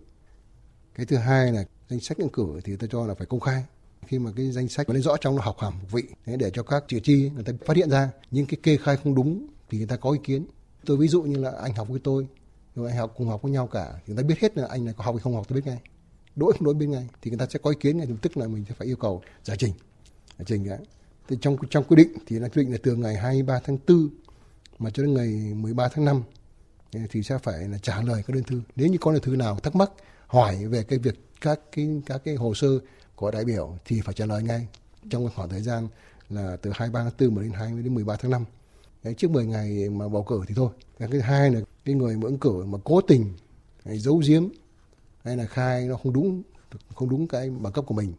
Cái 0.94 1.06
thứ 1.06 1.17
hai 1.17 1.52
là 1.52 1.64
danh 1.88 2.00
sách 2.00 2.19
ứng 2.19 2.28
cử 2.28 2.61
thì 2.64 2.76
tôi 2.76 2.88
cho 2.93 3.06
là 3.06 3.14
phải 3.14 3.26
công 3.26 3.40
khai. 3.40 3.64
Khi 4.06 4.19
mà 4.19 4.31
cái 4.37 4.50
danh 4.52 4.69
sách 4.69 4.90
lên 4.90 5.02
rõ 5.02 5.17
trong 5.20 5.37
nó 5.37 5.43
học 5.43 5.56
hàm 5.58 5.75
vị 5.90 6.02
để 6.26 6.50
cho 6.55 6.62
các 6.62 6.84
cử 6.88 7.00
tri 7.00 7.31
người 7.34 7.44
ta 7.44 7.52
phát 7.67 7.76
hiện 7.76 7.90
ra 7.90 8.11
những 8.31 8.46
cái 8.46 8.58
kê 8.62 8.76
khai 8.76 8.96
không 8.96 9.14
đúng 9.14 9.46
thì 9.70 9.78
người 9.78 9.87
ta 9.87 9.96
có 9.96 10.11
ý 10.11 10.19
kiến. 10.25 10.46
Tôi 10.84 10.96
ví 10.96 11.08
dụ 11.08 11.23
như 11.23 11.38
là 11.38 11.52
anh 11.62 11.75
học 11.75 11.88
với 11.88 12.00
tôi 12.05 12.26
rồi 12.75 12.90
anh 12.90 12.99
học 12.99 13.14
cùng 13.17 13.28
học 13.28 13.43
với 13.43 13.52
nhau 13.52 13.67
cả 13.67 13.93
thì 14.06 14.14
người 14.14 14.23
ta 14.23 14.26
biết 14.28 14.38
hết 14.40 14.56
là 14.58 14.67
anh 14.67 14.84
này 14.84 14.94
có 14.96 15.05
học 15.05 15.14
hay 15.14 15.20
không 15.20 15.34
học 15.34 15.46
tôi 15.49 15.56
biết 15.56 15.67
ngay. 15.67 15.81
Đối 16.37 16.52
không 16.52 16.64
đối 16.64 16.75
biết 16.75 16.87
ngay 16.87 17.08
thì 17.23 17.31
người 17.31 17.38
ta 17.38 17.46
sẽ 17.50 17.58
có 17.58 17.70
ý 17.70 17.76
kiến 17.81 17.99
ngay 17.99 18.06
lập 18.06 18.17
tức 18.23 18.37
là 18.37 18.46
mình 18.46 18.64
sẽ 18.69 18.75
phải 18.78 18.87
yêu 18.87 18.96
cầu 18.96 19.23
giải 19.44 19.56
trình. 19.56 19.73
Giải 20.38 20.44
trình 20.46 20.69
đã 20.69 20.78
thì 21.28 21.37
trong 21.40 21.56
trong 21.70 21.84
quy 21.84 21.96
định 21.96 22.12
thì 22.26 22.38
là 22.38 22.49
quy 22.49 22.62
định 22.62 22.73
là 22.73 22.78
từ 22.82 22.96
ngày 22.96 23.17
23 23.17 23.61
tháng 23.64 23.78
4 23.88 24.08
mà 24.78 24.90
cho 24.90 25.02
đến 25.02 25.14
ngày 25.14 25.55
13 25.55 25.88
tháng 25.88 26.05
5 26.05 26.23
ờ, 26.93 27.00
thì 27.11 27.23
sẽ 27.23 27.38
phải 27.38 27.69
là 27.69 27.78
trả 27.78 28.02
lời 28.02 28.23
các 28.26 28.34
đơn 28.34 28.44
thư 28.44 28.61
nếu 28.76 28.88
như 28.88 28.99
có 28.99 29.12
đơn 29.12 29.23
thư 29.23 29.37
nào 29.37 29.58
thắc 29.58 29.76
mắc 29.76 29.90
hỏi 30.26 30.67
về 30.67 30.82
cái 30.82 30.99
việc 30.99 31.14
các 31.40 31.61
cái 31.73 32.02
các 32.06 32.23
cái 32.25 32.34
hồ 32.34 32.55
sơ 32.55 32.69
của 33.14 33.31
đại 33.31 33.44
biểu 33.44 33.78
thì 33.84 34.00
phải 34.00 34.14
trả 34.14 34.26
lời 34.26 34.43
ngay 34.43 34.67
trong 35.11 35.31
khoảng 35.37 35.49
thời 35.49 35.62
gian 35.62 35.88
là 36.28 36.56
từ 36.62 36.70
23 36.75 37.02
tháng 37.02 37.31
4 37.31 37.43
đến 37.43 37.52
20 37.52 37.82
đến 37.82 37.94
13 37.94 38.17
tháng 38.17 38.31
5 38.31 38.44
Đấy, 39.06 39.14
trước 39.14 39.31
10 39.31 39.46
ngày 39.46 39.90
mà 39.90 40.08
bầu 40.08 40.23
cử 40.23 40.40
thì 40.49 40.55
thôi. 40.55 40.70
Cái 40.99 41.08
thứ 41.08 41.20
hai 41.20 41.50
là 41.50 41.61
cái 41.84 41.94
người 41.94 42.17
mà 42.17 42.23
ứng 42.25 42.38
cử 42.38 42.64
mà 42.64 42.78
cố 42.84 43.00
tình 43.00 43.32
hay 43.84 43.99
giấu 43.99 44.23
giếm 44.26 44.49
hay 45.25 45.37
là 45.37 45.46
khai 45.46 45.87
nó 45.87 45.96
không 45.96 46.12
đúng 46.12 46.43
không 46.94 47.08
đúng 47.08 47.28
cái 47.28 47.50
bằng 47.50 47.73
cấp 47.73 47.84
của 47.87 47.94
mình 47.94 48.12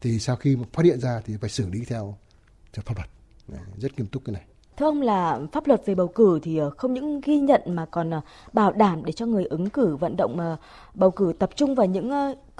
thì 0.00 0.18
sau 0.18 0.36
khi 0.36 0.56
phát 0.72 0.84
hiện 0.84 1.00
ra 1.00 1.22
thì 1.26 1.36
phải 1.36 1.50
xử 1.50 1.70
lý 1.70 1.84
theo 1.84 2.16
theo 2.72 2.82
pháp 2.86 2.96
luật. 2.96 3.08
Đấy, 3.48 3.60
rất 3.76 3.98
nghiêm 3.98 4.06
túc 4.06 4.24
cái 4.24 4.32
này. 4.32 4.44
Thưa 4.80 4.86
ông 4.86 5.02
là 5.02 5.40
pháp 5.52 5.66
luật 5.66 5.86
về 5.86 5.94
bầu 5.94 6.08
cử 6.08 6.38
thì 6.42 6.56
ờ, 6.56 6.70
không 6.70 6.94
những 6.94 7.20
ghi 7.24 7.38
nhận 7.38 7.60
mà 7.66 7.86
còn 7.86 8.10
ờ, 8.10 8.20
bảo 8.52 8.72
đảm 8.72 9.04
để 9.04 9.12
cho 9.12 9.26
người 9.26 9.44
ứng 9.44 9.70
cử 9.70 9.96
vận 9.96 10.16
động 10.16 10.38
ờ, 10.38 10.56
bầu 10.94 11.10
cử 11.10 11.32
tập 11.38 11.50
trung 11.56 11.74
vào 11.74 11.86
những 11.86 12.10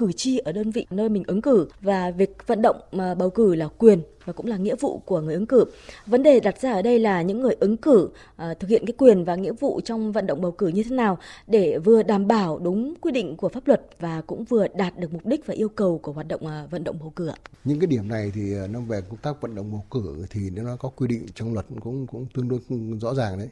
cử 0.00 0.12
tri 0.12 0.38
ở 0.38 0.52
đơn 0.52 0.70
vị 0.70 0.86
nơi 0.90 1.08
mình 1.08 1.22
ứng 1.26 1.42
cử 1.42 1.68
và 1.80 2.10
việc 2.10 2.46
vận 2.46 2.62
động 2.62 2.76
mà 2.92 3.14
bầu 3.14 3.30
cử 3.30 3.54
là 3.54 3.68
quyền 3.78 4.02
và 4.24 4.32
cũng 4.32 4.46
là 4.46 4.56
nghĩa 4.56 4.74
vụ 4.80 4.98
của 4.98 5.20
người 5.20 5.34
ứng 5.34 5.46
cử. 5.46 5.64
Vấn 6.06 6.22
đề 6.22 6.40
đặt 6.40 6.60
ra 6.60 6.72
ở 6.72 6.82
đây 6.82 6.98
là 6.98 7.22
những 7.22 7.40
người 7.40 7.56
ứng 7.60 7.76
cử 7.76 8.08
uh, 8.50 8.60
thực 8.60 8.70
hiện 8.70 8.86
cái 8.86 8.94
quyền 8.98 9.24
và 9.24 9.34
nghĩa 9.34 9.52
vụ 9.52 9.80
trong 9.84 10.12
vận 10.12 10.26
động 10.26 10.40
bầu 10.40 10.52
cử 10.52 10.68
như 10.68 10.82
thế 10.82 10.96
nào 10.96 11.18
để 11.46 11.78
vừa 11.78 12.02
đảm 12.02 12.28
bảo 12.28 12.58
đúng 12.58 12.94
quy 13.00 13.12
định 13.12 13.36
của 13.36 13.48
pháp 13.48 13.68
luật 13.68 13.82
và 14.00 14.20
cũng 14.20 14.44
vừa 14.44 14.68
đạt 14.68 14.98
được 14.98 15.12
mục 15.12 15.26
đích 15.26 15.46
và 15.46 15.54
yêu 15.54 15.68
cầu 15.68 15.98
của 15.98 16.12
hoạt 16.12 16.28
động 16.28 16.40
uh, 16.44 16.70
vận 16.70 16.84
động 16.84 16.96
bầu 17.00 17.12
cử. 17.16 17.30
Những 17.64 17.80
cái 17.80 17.86
điểm 17.86 18.08
này 18.08 18.32
thì 18.34 18.54
à, 18.54 18.66
nó 18.66 18.80
về 18.80 19.00
công 19.08 19.18
tác 19.18 19.40
vận 19.40 19.54
động 19.54 19.70
bầu 19.72 19.84
cử 19.90 20.26
thì 20.30 20.50
nó 20.50 20.76
có 20.76 20.88
quy 20.88 21.06
định 21.08 21.26
trong 21.34 21.54
luật 21.54 21.66
cũng 21.80 22.06
cũng 22.06 22.26
tương 22.34 22.48
đối 22.48 22.60
rõ 23.00 23.14
ràng 23.14 23.38
đấy. 23.38 23.48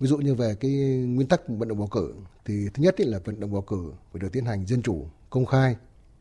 Ví 0.00 0.06
dụ 0.06 0.16
như 0.16 0.34
về 0.34 0.54
cái 0.60 0.70
nguyên 1.06 1.28
tắc 1.28 1.48
vận 1.48 1.68
động 1.68 1.78
bầu 1.78 1.88
cử 1.90 2.14
thì 2.44 2.54
thứ 2.74 2.82
nhất 2.82 3.00
là 3.00 3.18
vận 3.24 3.40
động 3.40 3.52
bầu 3.52 3.62
cử 3.62 3.92
phải 4.12 4.20
được 4.20 4.28
tiến 4.32 4.44
hành 4.44 4.66
dân 4.66 4.82
chủ, 4.82 5.06
công 5.34 5.46
khai, 5.46 5.76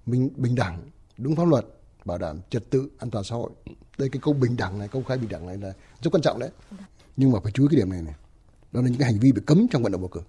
minh 0.06 0.30
bình 0.36 0.56
đẳng, 0.56 0.90
đúng 1.18 1.36
pháp 1.36 1.48
luật, 1.48 1.66
bảo 2.06 2.18
đảm 2.18 2.40
trật 2.50 2.70
tự 2.70 2.90
an 2.98 3.10
toàn 3.10 3.24
xã 3.24 3.36
hội. 3.36 3.52
Đây 3.98 4.10
cái 4.10 4.20
câu 4.24 4.34
bình 4.34 4.58
đẳng 4.58 4.80
này, 4.80 4.88
công 4.88 5.04
khai 5.04 5.18
bình 5.18 5.30
đẳng 5.30 5.48
này 5.48 5.58
là 5.58 5.74
rất 6.02 6.12
quan 6.14 6.22
trọng 6.22 6.40
đấy. 6.40 6.50
Nhưng 7.18 7.32
mà 7.32 7.40
phải 7.44 7.52
chú 7.52 7.64
ý 7.64 7.68
cái 7.72 7.78
điểm 7.78 7.90
này 7.90 8.02
này. 8.02 8.14
Đó 8.72 8.82
là 8.82 8.88
những 8.88 9.00
cái 9.00 9.12
hành 9.12 9.20
vi 9.20 9.32
bị 9.32 9.42
cấm 9.46 9.68
trong 9.72 9.84
vận 9.84 9.92
động 9.92 10.02
bầu 10.02 10.08
cử. 10.08 10.22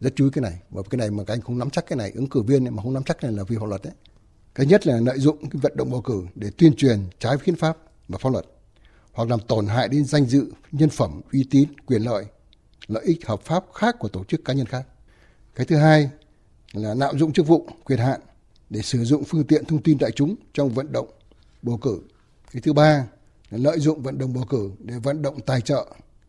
Rất 0.00 0.12
chú 0.16 0.24
ý 0.24 0.30
cái 0.30 0.42
này. 0.42 0.60
Và 0.70 0.82
cái 0.90 0.98
này 0.98 1.10
mà 1.10 1.24
các 1.24 1.34
anh 1.34 1.40
không 1.40 1.58
nắm 1.58 1.70
chắc 1.70 1.86
cái 1.86 1.96
này, 1.96 2.10
ứng 2.10 2.28
cử 2.28 2.42
viên 2.42 2.64
này 2.64 2.70
mà 2.70 2.82
không 2.82 2.94
nắm 2.94 3.04
chắc 3.04 3.20
cái 3.20 3.30
này 3.30 3.38
là 3.38 3.44
vi 3.44 3.56
pháp 3.60 3.66
luật 3.66 3.82
đấy. 3.82 3.92
Cái 4.54 4.66
nhất 4.66 4.86
là 4.86 5.00
lợi 5.00 5.18
dụng 5.18 5.50
cái 5.50 5.60
vận 5.62 5.76
động 5.76 5.90
bầu 5.90 6.02
cử 6.02 6.22
để 6.34 6.50
tuyên 6.58 6.76
truyền 6.76 6.98
trái 7.18 7.36
với 7.36 7.44
hiến 7.46 7.56
pháp 7.56 7.76
và 8.08 8.18
pháp 8.18 8.32
luật 8.32 8.44
hoặc 9.12 9.28
làm 9.28 9.40
tổn 9.40 9.66
hại 9.66 9.88
đến 9.88 10.04
danh 10.04 10.26
dự, 10.26 10.52
nhân 10.72 10.90
phẩm, 10.90 11.20
uy 11.32 11.46
tín, 11.50 11.68
quyền 11.86 12.02
lợi, 12.02 12.24
lợi 12.86 13.04
ích 13.04 13.26
hợp 13.26 13.40
pháp 13.40 13.64
khác 13.74 13.96
của 13.98 14.08
tổ 14.08 14.24
chức 14.24 14.44
cá 14.44 14.52
nhân 14.52 14.66
khác. 14.66 14.86
Cái 15.54 15.66
thứ 15.66 15.76
hai 15.76 16.10
là 16.72 16.94
lạm 16.94 17.18
dụng 17.18 17.32
chức 17.32 17.46
vụ, 17.46 17.66
quyền 17.84 17.98
hạn 17.98 18.20
để 18.70 18.82
sử 18.82 19.04
dụng 19.04 19.24
phương 19.24 19.44
tiện 19.44 19.64
thông 19.64 19.82
tin 19.82 19.98
đại 19.98 20.10
chúng 20.10 20.34
trong 20.52 20.68
vận 20.68 20.92
động 20.92 21.08
bầu 21.62 21.76
cử. 21.76 22.00
Cái 22.52 22.62
thứ 22.62 22.72
ba 22.72 23.06
là 23.50 23.58
lợi 23.58 23.78
dụng 23.78 24.02
vận 24.02 24.18
động 24.18 24.34
bầu 24.34 24.44
cử 24.44 24.70
để 24.78 24.98
vận 24.98 25.22
động 25.22 25.40
tài 25.40 25.60
trợ, 25.60 25.86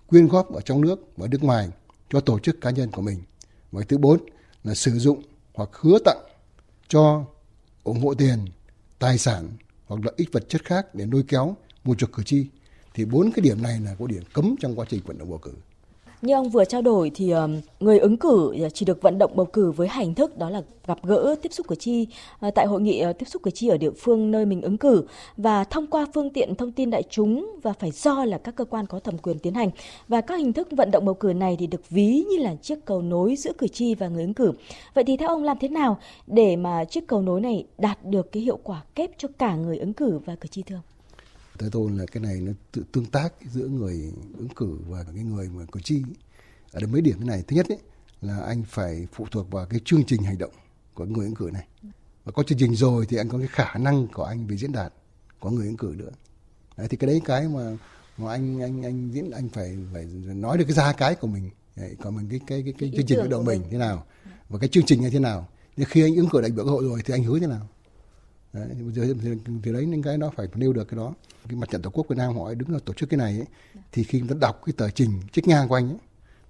quyên 0.07 0.27
góp 0.27 0.53
ở 0.53 0.61
trong 0.61 0.81
nước 0.81 0.99
và 1.17 1.27
nước 1.27 1.43
ngoài 1.43 1.69
cho 2.09 2.19
tổ 2.19 2.39
chức 2.39 2.61
cá 2.61 2.69
nhân 2.69 2.91
của 2.91 3.01
mình. 3.01 3.21
Và 3.71 3.81
thứ 3.87 3.97
bốn 3.97 4.19
là 4.63 4.75
sử 4.75 4.99
dụng 4.99 5.21
hoặc 5.53 5.69
hứa 5.73 5.99
tặng 6.05 6.23
cho 6.87 7.25
ủng 7.83 8.01
hộ 8.01 8.13
tiền, 8.13 8.45
tài 8.99 9.17
sản 9.17 9.49
hoặc 9.85 10.01
lợi 10.03 10.13
ích 10.17 10.29
vật 10.31 10.49
chất 10.49 10.65
khác 10.65 10.95
để 10.95 11.05
nuôi 11.05 11.23
kéo 11.27 11.55
một 11.83 11.97
chuộc 11.97 12.11
cử 12.11 12.23
tri. 12.23 12.45
Thì 12.93 13.05
bốn 13.05 13.31
cái 13.31 13.41
điểm 13.41 13.61
này 13.61 13.79
là 13.79 13.95
có 13.99 14.07
điểm 14.07 14.23
cấm 14.33 14.55
trong 14.59 14.75
quá 14.75 14.85
trình 14.89 15.01
vận 15.05 15.17
động 15.17 15.29
bầu 15.29 15.39
cử. 15.39 15.53
Như 16.21 16.33
ông 16.33 16.49
vừa 16.49 16.65
trao 16.65 16.81
đổi 16.81 17.11
thì 17.15 17.29
ờ, 17.29 17.49
người 17.79 17.99
ứng 17.99 18.17
cử 18.17 18.53
ờ, 18.61 18.69
chỉ 18.69 18.85
được 18.85 19.01
vận 19.01 19.17
động 19.17 19.31
bầu 19.35 19.45
cử 19.45 19.71
với 19.71 19.87
hình 19.91 20.15
thức, 20.15 20.37
đó 20.37 20.49
là 20.49 20.61
gặp 20.87 20.97
gỡ, 21.03 21.35
tiếp 21.41 21.53
xúc 21.53 21.67
cử 21.67 21.75
tri 21.75 22.07
ờ, 22.39 22.51
tại 22.55 22.65
hội 22.65 22.81
nghị 22.81 23.03
tiếp 23.19 23.25
xúc 23.25 23.43
cử 23.43 23.51
tri 23.51 23.67
ở 23.67 23.77
địa 23.77 23.91
phương 23.91 24.31
nơi 24.31 24.45
mình 24.45 24.61
ứng 24.61 24.77
cử 24.77 25.03
và 25.37 25.63
thông 25.63 25.87
qua 25.87 26.07
phương 26.13 26.29
tiện 26.29 26.55
thông 26.55 26.71
tin 26.71 26.89
đại 26.89 27.03
chúng 27.09 27.55
và 27.61 27.73
phải 27.73 27.91
do 27.91 28.25
là 28.25 28.37
các 28.37 28.55
cơ 28.55 28.65
quan 28.65 28.85
có 28.85 28.99
thẩm 28.99 29.17
quyền 29.17 29.39
tiến 29.39 29.53
hành. 29.53 29.69
Và 30.07 30.21
các 30.21 30.35
hình 30.35 30.53
thức 30.53 30.67
vận 30.71 30.91
động 30.91 31.05
bầu 31.05 31.15
cử 31.15 31.33
này 31.33 31.55
thì 31.59 31.67
được 31.67 31.89
ví 31.89 32.25
như 32.29 32.37
là 32.37 32.55
chiếc 32.55 32.85
cầu 32.85 33.01
nối 33.01 33.35
giữa 33.35 33.53
cử 33.57 33.67
tri 33.67 33.95
và 33.95 34.07
người 34.07 34.23
ứng 34.23 34.33
cử. 34.33 34.51
Vậy 34.93 35.03
thì 35.03 35.17
theo 35.17 35.29
ông 35.29 35.43
làm 35.43 35.57
thế 35.59 35.67
nào 35.67 35.97
để 36.27 36.55
mà 36.55 36.85
chiếc 36.85 37.07
cầu 37.07 37.21
nối 37.21 37.41
này 37.41 37.65
đạt 37.77 38.05
được 38.05 38.31
cái 38.31 38.43
hiệu 38.43 38.59
quả 38.63 38.83
kép 38.95 39.11
cho 39.17 39.27
cả 39.37 39.55
người 39.55 39.77
ứng 39.77 39.93
cử 39.93 40.19
và 40.25 40.35
cử 40.35 40.47
tri 40.47 40.63
thưa 40.63 40.75
ông? 40.75 40.98
Theo 41.59 41.69
tôi 41.69 41.91
là 41.91 42.05
cái 42.05 42.23
này 42.23 42.41
nó 42.41 42.51
tự 42.71 42.83
tương 42.91 43.05
tác 43.05 43.33
giữa 43.51 43.67
người 43.67 44.13
ứng 44.37 44.49
cử 44.55 44.77
và 44.87 45.03
cái 45.15 45.23
người 45.23 45.49
mà 45.49 45.65
cử 45.71 45.79
tri. 45.83 46.03
Ở 46.71 46.79
đây 46.79 46.87
mấy 46.87 47.01
điểm 47.01 47.15
thế 47.19 47.25
này. 47.25 47.43
Thứ 47.47 47.55
nhất 47.55 47.69
ấy, 47.69 47.79
là 48.21 48.39
anh 48.39 48.63
phải 48.67 49.07
phụ 49.13 49.25
thuộc 49.31 49.51
vào 49.51 49.65
cái 49.65 49.79
chương 49.85 50.03
trình 50.03 50.23
hành 50.23 50.37
động 50.37 50.51
của 50.93 51.05
người 51.05 51.25
ứng 51.25 51.35
cử 51.35 51.49
này. 51.53 51.67
Và 52.25 52.31
có 52.31 52.43
chương 52.43 52.57
trình 52.57 52.75
rồi 52.75 53.05
thì 53.09 53.17
anh 53.17 53.29
có 53.29 53.37
cái 53.37 53.47
khả 53.47 53.73
năng 53.73 54.07
của 54.07 54.23
anh 54.23 54.47
về 54.47 54.57
diễn 54.57 54.71
đạt 54.71 54.93
có 55.39 55.49
người 55.49 55.67
ứng 55.67 55.77
cử 55.77 55.93
nữa. 55.97 56.11
Đấy, 56.77 56.87
thì 56.87 56.97
cái 56.97 57.07
đấy 57.07 57.21
cái 57.25 57.47
mà 57.47 57.77
mà 58.17 58.31
anh 58.31 58.61
anh 58.61 58.83
anh 58.83 59.11
diễn 59.13 59.31
anh 59.31 59.49
phải 59.49 59.77
phải 59.93 60.05
nói 60.35 60.57
được 60.57 60.65
cái 60.67 60.73
ra 60.73 60.93
cái 60.93 61.15
của 61.15 61.27
mình. 61.27 61.49
Đấy, 61.75 61.95
còn 62.01 62.15
mình 62.15 62.29
cái 62.29 62.39
cái 62.47 62.63
cái, 62.63 62.73
cái, 62.79 62.89
cái 62.89 62.91
chương 62.97 63.05
trình 63.05 63.17
vận 63.17 63.29
động 63.29 63.45
mình. 63.45 63.63
thế 63.71 63.77
nào 63.77 64.05
và 64.49 64.59
cái 64.59 64.69
chương 64.69 64.85
trình 64.85 65.01
như 65.01 65.09
thế 65.09 65.19
nào. 65.19 65.47
Nhưng 65.77 65.87
khi 65.89 66.03
anh 66.03 66.15
ứng 66.15 66.29
cử 66.29 66.41
đại 66.41 66.51
biểu 66.51 66.65
quốc 66.65 66.71
hội 66.71 66.83
rồi 66.83 67.01
thì 67.05 67.13
anh 67.13 67.23
hứa 67.23 67.39
thế 67.39 67.47
nào 67.47 67.67
đấy, 68.53 68.67
thì, 68.95 69.01
thì, 69.21 69.29
thì 69.63 69.73
đấy 69.73 69.85
những 69.85 70.01
cái 70.01 70.17
nó 70.17 70.31
phải 70.35 70.47
nêu 70.55 70.73
được 70.73 70.87
cái 70.87 70.97
đó. 70.97 71.13
Cái 71.47 71.55
mặt 71.55 71.69
trận 71.69 71.81
tổ 71.81 71.89
quốc 71.89 72.05
việt 72.09 72.17
nam 72.17 72.37
họ 72.37 72.53
đứng 72.53 72.69
là 72.69 72.79
tổ 72.85 72.93
chức 72.93 73.09
cái 73.09 73.17
này 73.17 73.37
ấy, 73.37 73.47
thì 73.91 74.03
khi 74.03 74.19
người 74.19 74.29
ta 74.29 74.35
đọc 74.41 74.61
cái 74.65 74.73
tờ 74.77 74.89
trình 74.89 75.21
trích 75.31 75.47
ngang 75.47 75.67
của 75.67 75.75
anh 75.75 75.89
ấy, 75.89 75.97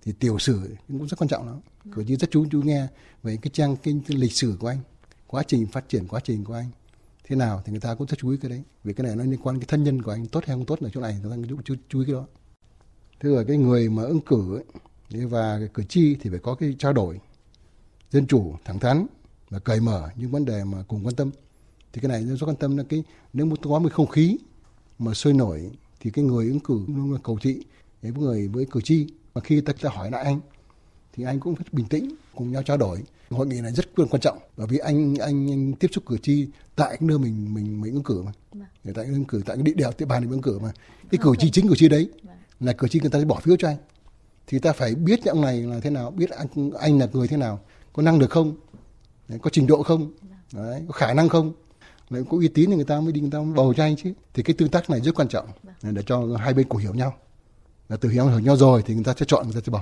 thì 0.03 0.11
tiểu 0.11 0.39
sử 0.39 0.75
cũng 0.87 1.07
rất 1.07 1.19
quan 1.19 1.27
trọng 1.27 1.47
lắm. 1.47 1.59
Cử 1.95 2.03
tri 2.07 2.15
rất 2.15 2.31
chú 2.31 2.45
chú 2.51 2.61
nghe 2.61 2.87
về 3.23 3.37
cái 3.41 3.49
trang 3.53 3.75
kinh 3.75 4.01
lịch 4.07 4.33
sử 4.33 4.55
của 4.59 4.67
anh 4.67 4.79
quá 5.27 5.43
trình 5.47 5.67
phát 5.67 5.89
triển 5.89 6.07
quá 6.07 6.19
trình 6.23 6.43
của 6.43 6.53
anh. 6.53 6.69
Thế 7.23 7.35
nào 7.35 7.61
thì 7.65 7.71
người 7.71 7.81
ta 7.81 7.95
cũng 7.95 8.07
rất 8.07 8.17
chú 8.19 8.29
ý 8.29 8.37
cái 8.37 8.49
đấy. 8.49 8.63
Vì 8.83 8.93
cái 8.93 9.07
này 9.07 9.15
nó 9.15 9.23
liên 9.23 9.39
quan 9.43 9.59
cái 9.59 9.65
thân 9.67 9.83
nhân 9.83 10.01
của 10.01 10.11
anh 10.11 10.25
tốt 10.25 10.43
hay 10.45 10.55
không 10.55 10.65
tốt 10.65 10.79
ở 10.81 10.89
chỗ 10.93 11.01
này 11.01 11.19
người 11.21 11.31
ta 11.31 11.37
cũng 11.49 11.63
chú, 11.63 11.75
chú 11.89 11.99
ý 11.99 12.05
cái 12.05 12.13
đó. 12.13 12.25
Thế 13.19 13.29
rồi 13.29 13.45
cái 13.45 13.57
người 13.57 13.89
mà 13.89 14.03
ứng 14.03 14.21
cử 14.21 14.57
ấy, 14.57 15.25
và 15.25 15.59
cái 15.59 15.67
cử 15.73 15.83
tri 15.83 16.15
thì 16.15 16.29
phải 16.29 16.39
có 16.39 16.55
cái 16.55 16.75
trao 16.79 16.93
đổi 16.93 17.19
dân 18.11 18.27
chủ 18.27 18.55
thẳng 18.65 18.79
thắn 18.79 19.05
và 19.49 19.59
cởi 19.59 19.79
mở 19.79 20.09
những 20.15 20.31
vấn 20.31 20.45
đề 20.45 20.63
mà 20.63 20.83
cùng 20.87 21.05
quan 21.05 21.15
tâm 21.15 21.31
thì 21.93 22.01
cái 22.01 22.09
này 22.09 22.23
rất 22.23 22.47
quan 22.47 22.55
tâm 22.55 22.77
là 22.77 22.83
cái 22.89 23.03
nếu 23.33 23.45
muốn 23.45 23.57
có 23.61 23.79
một 23.79 23.91
không 23.93 24.07
khí 24.07 24.37
mà 24.99 25.13
sôi 25.13 25.33
nổi 25.33 25.71
thì 25.99 26.11
cái 26.11 26.25
người 26.25 26.45
ứng 26.45 26.59
cử 26.59 26.79
luôn 26.87 27.13
là 27.13 27.19
cầu 27.23 27.37
thị 27.41 27.63
với 28.01 28.11
người 28.11 28.47
với 28.47 28.65
cử 28.71 28.81
tri. 28.81 29.07
Và 29.33 29.41
khi 29.41 29.61
ta, 29.61 29.73
ta 29.81 29.89
hỏi 29.89 30.11
lại 30.11 30.23
anh 30.23 30.39
thì 31.13 31.23
anh 31.23 31.39
cũng 31.39 31.55
rất 31.55 31.73
bình 31.73 31.85
tĩnh 31.85 32.15
cùng 32.35 32.51
nhau 32.51 32.63
trao 32.63 32.77
đổi. 32.77 33.03
Hội 33.29 33.47
nghị 33.47 33.61
này 33.61 33.71
rất 33.71 33.85
quan 33.95 34.21
trọng 34.21 34.37
bởi 34.57 34.67
vì 34.67 34.77
anh 34.77 35.15
anh, 35.15 35.51
anh 35.51 35.73
tiếp 35.73 35.87
xúc 35.91 36.03
cử 36.07 36.17
tri 36.17 36.47
tại 36.75 36.89
cái 36.89 37.07
nơi 37.07 37.19
mình 37.19 37.53
mình 37.53 37.81
mình 37.81 37.93
ứng 37.93 38.03
cử 38.03 38.21
mà. 38.21 38.31
Vâng. 38.51 38.93
tại 38.95 39.05
ứng 39.05 39.25
cử 39.25 39.41
tại 39.45 39.55
cái 39.57 39.63
địa 39.63 39.73
điểm 39.75 39.89
địa 39.97 40.05
bàn 40.05 40.21
mình 40.21 40.31
ứng 40.31 40.41
cử 40.41 40.59
mà. 40.59 40.71
Cái 41.11 41.19
cử 41.23 41.31
tri 41.39 41.51
chính 41.51 41.67
cử 41.67 41.75
tri 41.77 41.89
đấy 41.89 42.09
vâng. 42.23 42.35
là 42.59 42.73
cử 42.73 42.87
tri 42.87 42.99
người 42.99 43.09
ta 43.09 43.19
bỏ 43.25 43.39
phiếu 43.39 43.55
cho 43.59 43.67
anh. 43.67 43.77
Thì 44.47 44.59
ta 44.59 44.73
phải 44.73 44.95
biết 44.95 45.25
ông 45.25 45.41
này 45.41 45.61
là 45.61 45.79
thế 45.79 45.89
nào 45.89 46.11
biết 46.11 46.29
anh 46.29 46.71
anh 46.79 46.99
là 46.99 47.07
người 47.13 47.27
thế 47.27 47.37
nào 47.37 47.59
có 47.93 48.03
năng 48.03 48.19
lực 48.19 48.29
không 48.29 48.55
có 49.41 49.49
trình 49.49 49.67
độ 49.67 49.83
không 49.83 50.13
vâng. 50.51 50.63
đấy, 50.63 50.83
có 50.87 50.93
khả 50.93 51.13
năng 51.13 51.29
không 51.29 51.53
lại 52.09 52.23
có 52.29 52.37
uy 52.37 52.47
tín 52.47 52.69
thì 52.69 52.75
người 52.75 52.85
ta 52.85 52.99
mới 52.99 53.11
đi 53.11 53.21
người 53.21 53.31
ta 53.31 53.39
mới 53.39 53.53
bầu 53.53 53.73
cho 53.73 53.83
anh 53.83 53.95
chứ. 53.95 54.13
Thì 54.33 54.43
cái 54.43 54.53
tương 54.53 54.69
tác 54.69 54.89
này 54.89 55.01
rất 55.01 55.15
quan 55.15 55.27
trọng 55.27 55.47
để 55.81 56.01
cho 56.05 56.37
hai 56.37 56.53
bên 56.53 56.69
cùng 56.69 56.81
hiểu 56.81 56.93
nhau. 56.93 57.13
Là 57.89 57.97
từ 57.97 58.09
hiểu 58.09 58.27
hiểu 58.27 58.39
nhau 58.39 58.57
rồi 58.57 58.83
thì 58.85 58.93
người 58.95 59.03
ta 59.03 59.13
sẽ 59.19 59.25
chọn 59.25 59.45
người 59.45 59.53
ta 59.53 59.61
sẽ 59.65 59.71
bầu 59.71 59.81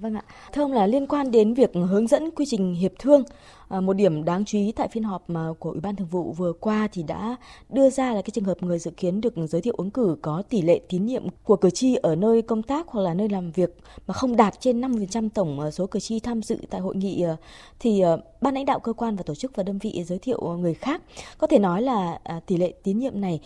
Vâng 0.00 0.14
ạ. 0.14 0.22
Thưa 0.52 0.62
ông 0.62 0.72
là 0.72 0.86
liên 0.86 1.06
quan 1.06 1.30
đến 1.30 1.54
việc 1.54 1.70
hướng 1.74 2.06
dẫn 2.06 2.30
quy 2.30 2.44
trình 2.48 2.74
hiệp 2.74 2.92
thương, 2.98 3.22
à, 3.68 3.80
một 3.80 3.92
điểm 3.92 4.24
đáng 4.24 4.44
chú 4.44 4.58
ý 4.58 4.72
tại 4.72 4.88
phiên 4.88 5.04
họp 5.04 5.30
mà 5.30 5.48
của 5.58 5.70
Ủy 5.70 5.80
ban 5.80 5.96
Thường 5.96 6.08
vụ 6.08 6.32
vừa 6.32 6.52
qua 6.52 6.88
thì 6.92 7.02
đã 7.02 7.36
đưa 7.68 7.90
ra 7.90 8.14
là 8.14 8.22
cái 8.22 8.30
trường 8.32 8.44
hợp 8.44 8.62
người 8.62 8.78
dự 8.78 8.90
kiến 8.90 9.20
được 9.20 9.34
giới 9.48 9.60
thiệu 9.60 9.74
ứng 9.76 9.90
cử 9.90 10.16
có 10.22 10.42
tỷ 10.48 10.62
lệ 10.62 10.80
tín 10.88 11.06
nhiệm 11.06 11.22
của 11.44 11.56
cử 11.56 11.70
tri 11.70 11.94
ở 11.94 12.14
nơi 12.14 12.42
công 12.42 12.62
tác 12.62 12.88
hoặc 12.88 13.02
là 13.02 13.14
nơi 13.14 13.28
làm 13.28 13.50
việc 13.50 13.76
mà 14.06 14.14
không 14.14 14.36
đạt 14.36 14.60
trên 14.60 14.80
50% 14.80 15.28
tổng 15.34 15.60
à, 15.60 15.70
số 15.70 15.86
cử 15.86 16.00
tri 16.00 16.20
tham 16.20 16.42
dự 16.42 16.58
tại 16.70 16.80
hội 16.80 16.96
nghị 16.96 17.22
à, 17.22 17.36
thì 17.78 18.02
ban 18.40 18.54
lãnh 18.54 18.66
đạo 18.66 18.80
cơ 18.80 18.92
quan 18.92 19.16
và 19.16 19.22
tổ 19.22 19.34
chức 19.34 19.56
và 19.56 19.62
đơn 19.62 19.78
vị 19.78 20.04
giới 20.06 20.18
thiệu 20.18 20.56
người 20.58 20.74
khác. 20.74 21.02
Có 21.38 21.46
thể 21.46 21.58
nói 21.58 21.82
là 21.82 22.18
tỷ 22.46 22.56
lệ 22.56 22.72
tín 22.82 22.98
nhiệm 22.98 23.20
này 23.20 23.40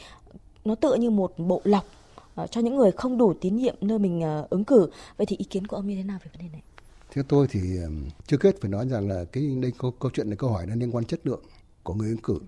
nó 0.64 0.74
tựa 0.74 0.94
như 0.94 1.10
một 1.10 1.32
bộ 1.38 1.60
lọc 1.64 1.84
cho 2.46 2.60
những 2.60 2.76
người 2.76 2.92
không 2.92 3.18
đủ 3.18 3.34
tín 3.40 3.56
nhiệm 3.56 3.76
nơi 3.80 3.98
mình 3.98 4.20
ờ, 4.20 4.46
ứng 4.50 4.64
cử. 4.64 4.90
Vậy 5.16 5.26
thì 5.26 5.36
ý 5.36 5.44
kiến 5.44 5.66
của 5.66 5.76
ông 5.76 5.86
như 5.86 5.96
thế 5.96 6.02
nào 6.02 6.18
về 6.24 6.30
vấn 6.32 6.42
đề 6.42 6.48
này? 6.52 6.62
Theo 7.12 7.24
tôi 7.28 7.46
thì 7.50 7.60
chưa 8.26 8.36
kết 8.36 8.60
phải 8.60 8.70
nói 8.70 8.88
rằng 8.88 9.08
là 9.08 9.24
cái 9.24 9.56
đây 9.62 9.72
câu, 9.78 9.90
câu 9.90 10.10
chuyện 10.14 10.30
này 10.30 10.36
câu 10.36 10.50
hỏi 10.50 10.66
nó 10.66 10.74
liên 10.74 10.90
quan 10.90 11.04
chất 11.04 11.20
lượng 11.26 11.40
của 11.82 11.94
người 11.94 12.08
ứng 12.08 12.22
cử. 12.22 12.38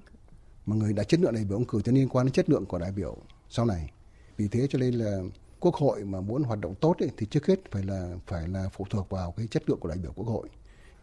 Mà 0.66 0.76
người 0.76 0.92
đã 0.92 1.04
chất 1.04 1.20
lượng 1.20 1.34
này 1.34 1.44
biểu 1.44 1.58
ứng 1.58 1.66
cử 1.66 1.82
thì 1.84 1.92
liên 1.92 2.08
quan 2.08 2.26
đến 2.26 2.32
chất 2.32 2.50
lượng 2.50 2.66
của 2.66 2.78
đại 2.78 2.92
biểu 2.92 3.16
sau 3.48 3.66
này. 3.66 3.90
Vì 4.36 4.48
thế 4.48 4.66
cho 4.70 4.78
nên 4.78 4.94
là 4.94 5.18
quốc 5.60 5.74
hội 5.74 6.04
mà 6.04 6.20
muốn 6.20 6.42
hoạt 6.42 6.60
động 6.60 6.74
tốt 6.80 6.96
ấy, 6.98 7.10
thì 7.16 7.26
trước 7.26 7.46
hết 7.46 7.70
phải 7.70 7.82
là 7.82 8.14
phải 8.26 8.48
là 8.48 8.68
phụ 8.72 8.86
thuộc 8.90 9.10
vào 9.10 9.34
cái 9.36 9.46
chất 9.50 9.62
lượng 9.66 9.80
của 9.80 9.88
đại 9.88 9.98
biểu 9.98 10.12
quốc 10.12 10.26
hội. 10.26 10.48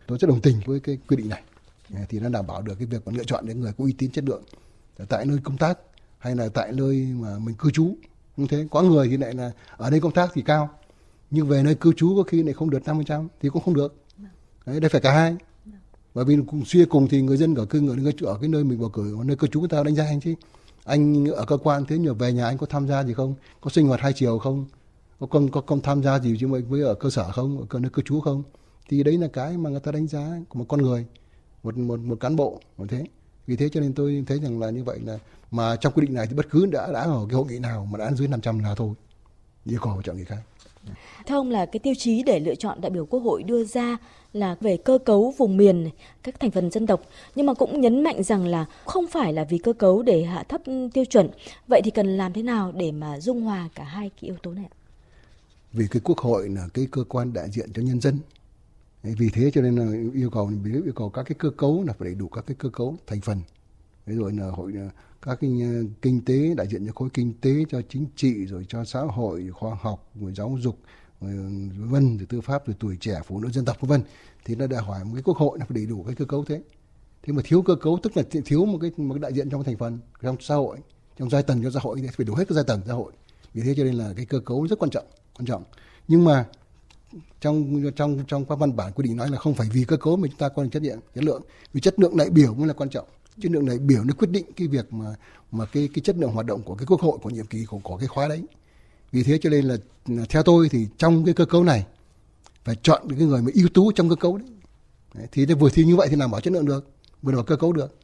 Tôi 0.07 0.17
rất 0.17 0.27
đồng 0.27 0.41
tình 0.41 0.59
với 0.65 0.79
cái 0.79 0.97
quy 1.07 1.17
định 1.17 1.29
này. 1.29 1.43
Thì 2.09 2.19
nó 2.19 2.29
đảm 2.29 2.47
bảo 2.47 2.61
được 2.61 2.75
cái 2.79 2.85
việc 2.85 3.07
mà 3.07 3.13
lựa 3.15 3.23
chọn 3.23 3.45
những 3.45 3.61
người 3.61 3.73
có 3.77 3.83
uy 3.83 3.95
tín 3.97 4.11
chất 4.11 4.23
lượng 4.23 4.43
tại 5.09 5.25
nơi 5.25 5.37
công 5.43 5.57
tác 5.57 5.79
hay 6.17 6.35
là 6.35 6.49
tại 6.49 6.71
nơi 6.71 7.07
mà 7.19 7.39
mình 7.39 7.55
cư 7.55 7.71
trú 7.71 7.95
như 8.37 8.47
thế 8.49 8.67
có 8.71 8.81
người 8.81 9.07
thì 9.09 9.17
lại 9.17 9.33
là 9.33 9.51
ở 9.77 9.89
đây 9.89 9.99
công 9.99 10.11
tác 10.11 10.31
thì 10.33 10.41
cao 10.41 10.69
nhưng 11.31 11.47
về 11.47 11.63
nơi 11.63 11.75
cư 11.75 11.93
trú 11.93 12.15
có 12.17 12.23
khi 12.23 12.43
lại 12.43 12.53
không 12.53 12.69
được 12.69 12.83
50% 12.85 13.27
thì 13.41 13.49
cũng 13.49 13.63
không 13.63 13.73
được. 13.73 13.95
Đấy 14.65 14.79
đây 14.79 14.89
phải 14.89 15.01
cả 15.01 15.13
hai. 15.13 15.35
Bởi 16.13 16.25
vì 16.25 16.37
cùng 16.47 16.65
suy 16.65 16.85
cùng 16.85 17.07
thì 17.07 17.21
người 17.21 17.37
dân 17.37 17.55
ở 17.55 17.65
cư 17.65 17.89
ở, 17.89 18.11
ở 18.31 18.37
cái 18.41 18.49
nơi 18.49 18.63
mình 18.63 18.79
bầu 18.79 18.89
cử 18.89 19.17
nơi 19.25 19.37
cư 19.37 19.47
trú 19.47 19.59
người 19.59 19.69
ta 19.69 19.83
đánh 19.83 19.95
giá 19.95 20.05
anh 20.05 20.19
chứ. 20.19 20.35
Anh 20.83 21.25
ở 21.25 21.45
cơ 21.45 21.57
quan 21.57 21.85
thế 21.85 21.97
nhưng 21.97 22.15
về 22.15 22.33
nhà 22.33 22.45
anh 22.45 22.57
có 22.57 22.65
tham 22.65 22.87
gia 22.87 23.03
gì 23.03 23.13
không? 23.13 23.35
Có 23.61 23.69
sinh 23.69 23.87
hoạt 23.87 24.01
hai 24.01 24.13
chiều 24.13 24.39
không? 24.39 24.65
Có 25.19 25.27
công 25.27 25.51
có 25.51 25.61
công 25.61 25.81
tham 25.81 26.03
gia 26.03 26.19
gì 26.19 26.37
chứ 26.39 26.47
với 26.47 26.81
ở 26.81 26.95
cơ 26.95 27.09
sở 27.09 27.31
không? 27.31 27.65
Ở 27.69 27.79
nơi 27.79 27.89
cư 27.89 28.01
trú 28.01 28.19
không? 28.19 28.43
Thì 28.89 29.03
đấy 29.03 29.17
là 29.17 29.27
cái 29.33 29.57
mà 29.57 29.69
người 29.69 29.79
ta 29.79 29.91
đánh 29.91 30.07
giá 30.07 30.39
của 30.49 30.59
một 30.59 30.65
con 30.67 30.81
người 30.81 31.05
một 31.63 31.77
một 31.77 31.99
một 31.99 32.19
cán 32.19 32.35
bộ 32.35 32.61
như 32.77 32.85
thế. 32.89 33.03
Vì 33.47 33.55
thế 33.55 33.69
cho 33.69 33.79
nên 33.81 33.93
tôi 33.93 34.23
thấy 34.27 34.39
rằng 34.39 34.59
là 34.59 34.69
như 34.69 34.83
vậy 34.83 34.99
là 35.05 35.17
mà 35.51 35.75
trong 35.75 35.93
quy 35.93 36.05
định 36.05 36.15
này 36.15 36.27
thì 36.27 36.35
bất 36.35 36.49
cứ 36.49 36.65
đã 36.65 36.91
đã 36.93 37.01
ở 37.01 37.25
cái 37.29 37.35
hội 37.35 37.45
nghị 37.49 37.59
nào 37.59 37.87
mà 37.91 37.97
đã 37.99 38.11
dưới 38.11 38.27
500 38.27 38.59
là 38.59 38.75
thôi. 38.75 38.93
Yêu 39.65 39.79
cầu 39.81 40.01
chọn 40.03 40.15
người 40.15 40.25
khác. 40.25 40.41
Theo 41.25 41.37
ông 41.37 41.51
là 41.51 41.65
cái 41.65 41.79
tiêu 41.79 41.93
chí 41.97 42.23
để 42.23 42.39
lựa 42.39 42.55
chọn 42.55 42.81
đại 42.81 42.89
biểu 42.89 43.05
quốc 43.05 43.19
hội 43.19 43.43
đưa 43.43 43.63
ra 43.63 43.97
là 44.33 44.55
về 44.61 44.77
cơ 44.77 44.97
cấu 45.05 45.33
vùng 45.37 45.57
miền 45.57 45.89
các 46.23 46.39
thành 46.39 46.51
phần 46.51 46.71
dân 46.71 46.87
tộc. 46.87 47.01
Nhưng 47.35 47.45
mà 47.45 47.53
cũng 47.53 47.81
nhấn 47.81 48.03
mạnh 48.03 48.23
rằng 48.23 48.45
là 48.45 48.65
không 48.85 49.05
phải 49.07 49.33
là 49.33 49.43
vì 49.43 49.57
cơ 49.57 49.73
cấu 49.73 50.01
để 50.01 50.23
hạ 50.23 50.43
thấp 50.43 50.61
tiêu 50.93 51.05
chuẩn. 51.05 51.29
Vậy 51.67 51.81
thì 51.83 51.91
cần 51.91 52.17
làm 52.17 52.33
thế 52.33 52.43
nào 52.43 52.71
để 52.71 52.91
mà 52.91 53.19
dung 53.19 53.41
hòa 53.41 53.69
cả 53.75 53.83
hai 53.83 54.09
cái 54.09 54.29
yếu 54.29 54.35
tố 54.43 54.51
này 54.51 54.65
vì 55.73 55.87
cái 55.91 56.01
quốc 56.03 56.17
hội 56.17 56.49
là 56.49 56.67
cái 56.73 56.87
cơ 56.91 57.03
quan 57.03 57.33
đại 57.33 57.49
diện 57.51 57.73
cho 57.73 57.81
nhân 57.81 58.01
dân. 58.01 58.19
Vì 59.03 59.29
thế 59.33 59.51
cho 59.53 59.61
nên 59.61 59.75
là 59.75 60.09
yêu 60.13 60.29
cầu 60.29 60.51
yêu 60.63 60.93
cầu 60.95 61.09
các 61.09 61.23
cái 61.23 61.35
cơ 61.39 61.49
cấu 61.49 61.83
là 61.83 61.93
phải 61.93 62.05
đầy 62.05 62.15
đủ 62.15 62.27
các 62.27 62.43
cái 62.47 62.55
cơ 62.59 62.69
cấu 62.69 62.95
thành 63.07 63.21
phần 63.21 63.37
rồi 64.15 64.33
là 64.33 64.47
hội 64.51 64.73
à, 64.77 64.89
các 65.21 65.37
cái 65.41 65.51
à, 65.61 65.71
kinh 66.01 66.25
tế, 66.25 66.53
đại 66.57 66.67
diện 66.67 66.85
cho 66.85 66.91
khối 66.95 67.09
kinh 67.13 67.33
tế, 67.41 67.51
cho 67.69 67.81
chính 67.89 68.05
trị, 68.15 68.45
rồi 68.45 68.65
cho 68.69 68.85
xã 68.85 69.01
hội, 69.01 69.49
khoa 69.53 69.77
học, 69.81 70.11
rồi 70.15 70.33
giáo 70.33 70.57
dục, 70.61 70.79
rồi 71.21 71.31
ừ, 71.31 71.49
vân 71.89 72.17
rồi 72.17 72.27
tư 72.29 72.41
pháp, 72.41 72.67
rồi 72.67 72.75
tuổi 72.79 72.97
trẻ, 72.99 73.21
phụ 73.25 73.39
nữ, 73.39 73.49
dân 73.51 73.65
tộc, 73.65 73.77
vân 73.81 74.01
thì 74.45 74.55
nó 74.55 74.67
đòi 74.67 74.81
hỏi 74.81 75.03
một 75.03 75.11
cái 75.13 75.23
quốc 75.23 75.37
hội 75.37 75.59
nó 75.59 75.65
phải 75.69 75.75
đầy 75.75 75.85
đủ 75.85 76.03
cái 76.03 76.15
cơ 76.15 76.25
cấu 76.25 76.43
thế. 76.43 76.61
Thế 77.23 77.33
mà 77.33 77.41
thiếu 77.45 77.61
cơ 77.61 77.75
cấu, 77.75 77.99
tức 78.03 78.17
là 78.17 78.23
thiếu 78.45 78.65
một 78.65 78.77
cái 78.81 78.91
một 78.97 79.13
cái 79.13 79.19
đại 79.19 79.33
diện 79.33 79.49
trong 79.49 79.63
thành 79.63 79.77
phần, 79.77 79.99
trong 80.21 80.35
xã 80.39 80.55
hội, 80.55 80.77
trong 81.17 81.29
giai 81.29 81.43
tầng 81.43 81.63
cho 81.63 81.71
xã 81.71 81.79
hội 81.79 82.01
thì 82.01 82.07
phải 82.17 82.25
đủ 82.25 82.33
hết 82.33 82.47
các 82.47 82.55
giai 82.55 82.63
tầng 82.67 82.81
xã 82.87 82.93
hội. 82.93 83.11
Vì 83.53 83.61
thế 83.61 83.73
cho 83.77 83.83
nên 83.83 83.93
là 83.93 84.13
cái 84.15 84.25
cơ 84.25 84.39
cấu 84.39 84.67
rất 84.67 84.79
quan 84.79 84.91
trọng 84.91 85.05
quan 85.37 85.45
trọng. 85.45 85.63
Nhưng 86.07 86.25
mà 86.25 86.45
trong 87.41 87.83
trong 87.95 88.23
trong 88.27 88.45
các 88.45 88.55
văn 88.59 88.75
bản 88.75 88.91
quy 88.93 89.03
định 89.03 89.15
nói 89.17 89.29
là 89.29 89.37
không 89.37 89.53
phải 89.53 89.67
vì 89.73 89.83
cơ 89.83 89.97
cấu 89.97 90.15
mà 90.15 90.27
chúng 90.27 90.37
ta 90.37 90.49
quan 90.49 90.69
chất 90.69 90.83
lượng 90.83 90.99
chất 91.15 91.23
lượng. 91.23 91.41
Vì 91.73 91.81
chất 91.81 91.99
lượng 91.99 92.17
đại 92.17 92.29
biểu 92.29 92.53
mới 92.53 92.67
là 92.67 92.73
quan 92.73 92.89
trọng 92.89 93.07
chất 93.41 93.51
lượng 93.51 93.65
đại 93.65 93.77
biểu 93.77 94.03
nó 94.03 94.13
quyết 94.13 94.31
định 94.31 94.45
cái 94.55 94.67
việc 94.67 94.93
mà 94.93 95.15
mà 95.51 95.65
cái 95.65 95.89
cái 95.93 96.01
chất 96.01 96.15
lượng 96.17 96.31
hoạt 96.31 96.45
động 96.45 96.61
của 96.63 96.75
cái 96.75 96.85
quốc 96.85 97.01
hội 97.01 97.17
của 97.21 97.29
nhiệm 97.29 97.45
kỳ 97.45 97.65
của, 97.65 97.79
của 97.79 97.97
cái 97.97 98.07
khóa 98.07 98.27
đấy. 98.27 98.43
Vì 99.11 99.23
thế 99.23 99.39
cho 99.41 99.49
nên 99.49 99.65
là 99.65 99.77
theo 100.29 100.43
tôi 100.43 100.69
thì 100.69 100.87
trong 100.97 101.25
cái 101.25 101.33
cơ 101.33 101.45
cấu 101.45 101.63
này 101.63 101.85
phải 102.63 102.75
chọn 102.81 103.07
cái 103.09 103.19
người 103.19 103.41
mà 103.41 103.51
ưu 103.53 103.69
tú 103.73 103.91
trong 103.91 104.09
cơ 104.09 104.15
cấu 104.15 104.37
đấy, 104.37 104.47
đấy 105.13 105.27
thì 105.31 105.45
vừa 105.45 105.69
thi 105.69 105.85
như 105.85 105.95
vậy 105.95 106.07
thì 106.09 106.15
làm 106.15 106.31
bảo 106.31 106.41
chất 106.41 106.53
lượng 106.53 106.65
được 106.65 106.91
vừa 107.21 107.31
đảm 107.31 107.37
bảo 107.37 107.45
cơ 107.45 107.55
cấu 107.55 107.73
được. 107.73 107.97